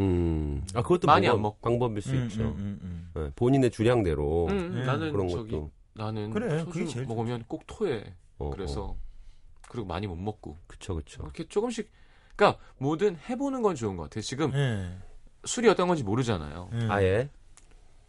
[0.00, 0.64] 음.
[0.74, 1.58] 아 그것도 많이 방법, 안 먹고.
[1.60, 2.42] 방법일 수 음, 있죠.
[2.42, 6.84] 음, 음, 네, 본인의 주량대로 음, 네, 나는 그런 저기 것도 나는 그래, 소주 그게
[6.86, 8.14] 제일 먹으면 꼭 토해.
[8.38, 8.96] 어, 그래서 어.
[9.68, 11.22] 그리고 많이 못 먹고 그쵸 그쵸.
[11.22, 11.90] 이렇게 조금씩
[12.36, 14.22] 그러니까 뭐든 해보는 건 좋은 것 같아요.
[14.22, 15.02] 지금 음.
[15.44, 16.70] 술이 어떤 건지 모르잖아요.
[16.72, 16.78] 예.
[16.78, 16.86] 예.
[16.88, 17.30] 아예.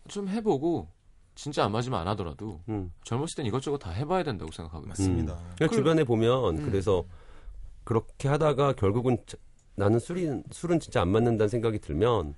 [0.07, 0.87] 좀 해보고
[1.35, 2.91] 진짜 안 맞으면 안 하더라도 음.
[3.03, 4.89] 젊었을 땐 이것저것 다 해봐야 된다고 생각하거든요.
[4.89, 5.35] 맞습니다.
[5.35, 6.65] 그러니까 그- 주변에 보면 음.
[6.65, 7.05] 그래서
[7.83, 9.37] 그렇게 하다가 결국은 자-
[9.75, 12.33] 나는 술이 술은 진짜 안 맞는다는 생각이 들면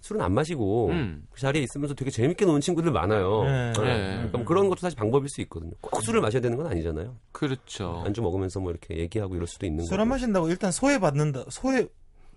[0.00, 1.26] 술은 안 마시고 음.
[1.30, 3.44] 그 자리에 있으면서 되게 재밌게 노는 친구들 많아요.
[3.44, 3.72] 네.
[3.74, 4.22] 네.
[4.22, 4.28] 네.
[4.28, 5.72] 그럼 그런 것도 사실 방법일 수 있거든요.
[5.82, 7.16] 꼭 술을 마셔야 되는 건 아니잖아요.
[7.32, 8.02] 그렇죠.
[8.04, 10.02] 안주 먹으면서 뭐 이렇게 얘기하고 이럴 수도 있는 술 거고.
[10.02, 11.86] 안 마신다고 일단 소외 받는다, 소외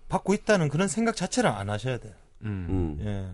[0.08, 2.12] 받고 있다는 그런 생각 자체를 안 하셔야 돼요.
[2.42, 2.98] 음.
[3.00, 3.04] 음.
[3.04, 3.26] 예.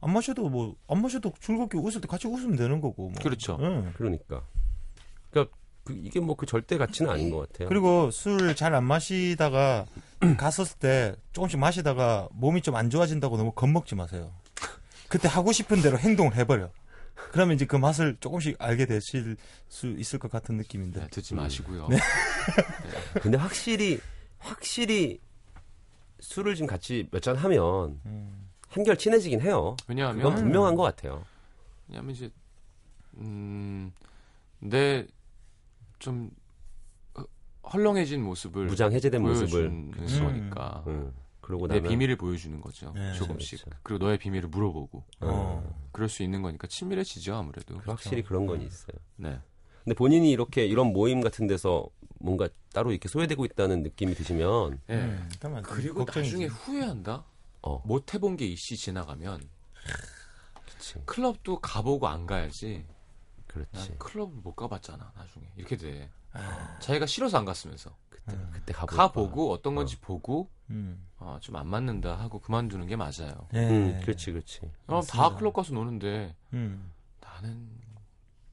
[0.00, 3.10] 안 마셔도 뭐, 안 마셔도 즐겁게 웃을 때 같이 웃으면 되는 거고.
[3.10, 3.12] 뭐.
[3.22, 3.58] 그렇죠.
[3.60, 3.90] 예.
[3.94, 4.42] 그러니까.
[5.30, 7.68] 그러니까 그- 이게 뭐 그 절대 가치는 아닌 것 같아요.
[7.68, 9.86] 그리고 술 잘 안 마시다가
[10.38, 14.32] 갔었을 때 조금씩 마시다가 몸이 좀 안 좋아진다고 너무 겁먹지 마세요.
[15.08, 16.70] 그때 하고 싶은 대로 행동을 해버려.
[17.32, 19.36] 그러면 이제 그 맛을 조금씩 알게 되실
[19.68, 21.00] 수 있을 것 같은 느낌인데.
[21.00, 21.36] 네, 듣지 음.
[21.38, 21.88] 마시고요.
[23.20, 23.98] 근데 확실히
[24.38, 25.18] 확실히
[26.20, 28.49] 술을 좀 같이 몇 잔 하면 음.
[28.70, 29.76] 한결 친해지긴 해요.
[29.82, 31.24] 그건 왜냐하면 분명한 것 같아요.
[31.88, 32.30] 왜냐하면 이제
[33.18, 33.90] 음내좀
[37.72, 42.92] 헐렁해진 모습을 무장 해제된 모습을 보여주는 거니까 음, 그러고 내 나면 비밀을 보여주는 거죠.
[42.94, 43.64] 네, 조금씩.
[43.64, 43.80] 그렇죠.
[43.82, 45.76] 그리고 너의 비밀을 물어보고 어.
[45.92, 47.76] 그럴 수 있는 거니까 친밀해지죠 아무래도.
[47.84, 48.96] 확실히 그런 건 있어요.
[49.16, 49.38] 네.
[49.84, 54.94] 근데 본인이 이렇게 이런 모임 같은 데서 뭔가 따로 이렇게 소외되고 있다는 느낌이 드시면 네.
[54.94, 55.28] 음,
[55.64, 56.04] 그리고.
[56.04, 57.24] 나중에 후회한다.
[57.62, 59.40] 어, 못 해본 게 이씨 지나가면
[60.66, 62.86] 그치, 클럽도 가보고 안 가야지.
[62.86, 63.96] 난 그렇지.
[63.98, 66.08] 클럽을 못 가봤잖아 나중에 이렇게 돼.
[66.32, 68.50] 아, 자기가 싫어서 안 갔으면서 그때 음.
[68.52, 71.04] 그때 가보 가보고 어떤 건지 보고 음.
[71.18, 73.48] 어, 좀 안 맞는다 하고 그만두는 게 맞아요.
[73.54, 73.68] 예.
[73.68, 74.60] 음, 그렇지, 그렇지.
[74.60, 75.34] 그럼 다 맞습니다.
[75.36, 76.92] 클럽 가서 노는데 음.
[77.20, 77.68] 나는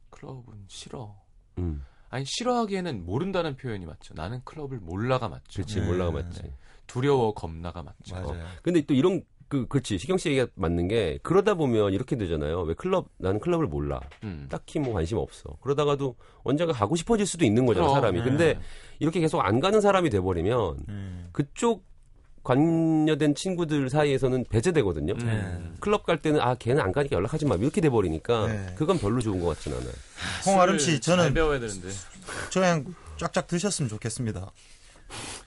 [0.09, 1.15] 클럽은 싫어.
[1.59, 4.15] 음, 아니 싫어하기에는 모른다는 표현이 맞죠.
[4.15, 5.61] 나는 클럽을 몰라가 맞죠.
[5.61, 5.85] 그렇지, 네.
[5.85, 6.41] 몰라가 맞지.
[6.87, 8.15] 두려워 겁나가 맞죠.
[8.15, 8.43] 맞아요.
[8.61, 12.61] 근데 또 이런 그 그렇지 시경 씨 얘기가 맞는 게 그러다 보면 이렇게 되잖아요.
[12.63, 14.01] 왜 클럽 나는 클럽을 몰라.
[14.23, 14.47] 음.
[14.49, 15.57] 딱히 뭐 관심 없어.
[15.61, 18.19] 그러다가도 언젠가 가고 싶어질 수도 있는 거잖아 그럼, 사람이.
[18.19, 18.23] 네.
[18.25, 18.59] 근데
[18.99, 21.29] 이렇게 계속 안 가는 사람이 돼버리면 음.
[21.31, 21.85] 그쪽
[22.43, 25.13] 관여된 친구들 사이에서는 배제되거든요.
[25.21, 25.75] 음.
[25.79, 28.75] 클럽 갈 때는 아 걔는 안 가니까 연락하지 마 이렇게 돼 버리니까 네.
[28.75, 29.91] 그건 별로 좋은 것 같진 않아요.
[30.45, 31.89] 홍아름 씨, 저는 잘 배워야 되는데.
[32.49, 32.85] 저 그냥
[33.17, 34.51] 쫙쫙 드셨으면 좋겠습니다.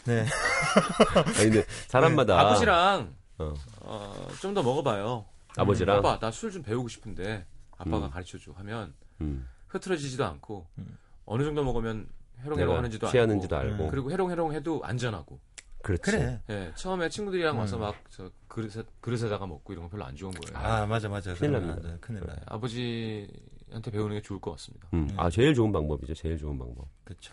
[0.07, 0.25] 네.
[1.39, 3.55] 아니 근데 사람마다 아버지랑 어.
[3.81, 5.25] 어, 좀 더 먹어봐요.
[5.57, 7.47] 아버지랑 아빠 나 술 좀 배우고 싶은데
[7.77, 8.11] 아빠가 음.
[8.11, 10.97] 가르쳐줘 하면 음, 흐트러지지도 않고 음.
[11.27, 12.07] 어느 정도 먹으면
[12.43, 13.85] 해롱해롱 하는지도 취하는지도 알고 알고.
[13.85, 13.91] 음.
[13.91, 15.39] 그리고 해롱해롱 해도 안전하고.
[15.83, 16.03] 그렇지.
[16.03, 16.41] 그래.
[16.51, 17.81] 예, 처음에 친구들이랑 와서 음.
[17.81, 20.59] 막저 그릇에 그릇에다가 먹고 이런 거 별로 안 좋은 거예요.
[20.67, 21.33] 아, 맞아, 맞아.
[21.35, 21.97] 큰일 납니다.
[22.03, 22.37] 큰일 나요.
[22.47, 24.89] 아버지한테 배우는 게 좋을 것 같습니다.
[24.93, 26.15] 음, 아 제일 좋은 방법이죠.
[26.15, 26.87] 제일 좋은 방법.
[27.05, 27.33] 그렇죠.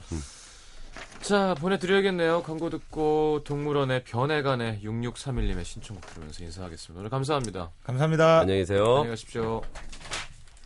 [1.21, 2.43] 자, 보내드려야겠네요.
[2.43, 6.99] 광고 듣고 동물원의 변해간의 6631님의 신청곡 들으면서 인사하겠습니다.
[6.99, 7.71] 오늘 감사합니다.
[7.83, 8.39] 감사합니다.
[8.39, 8.85] 안녕히 계세요.
[8.85, 9.61] 안녕히 가십시오.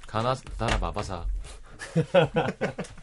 [0.07, 1.25] 가나다라 마바사.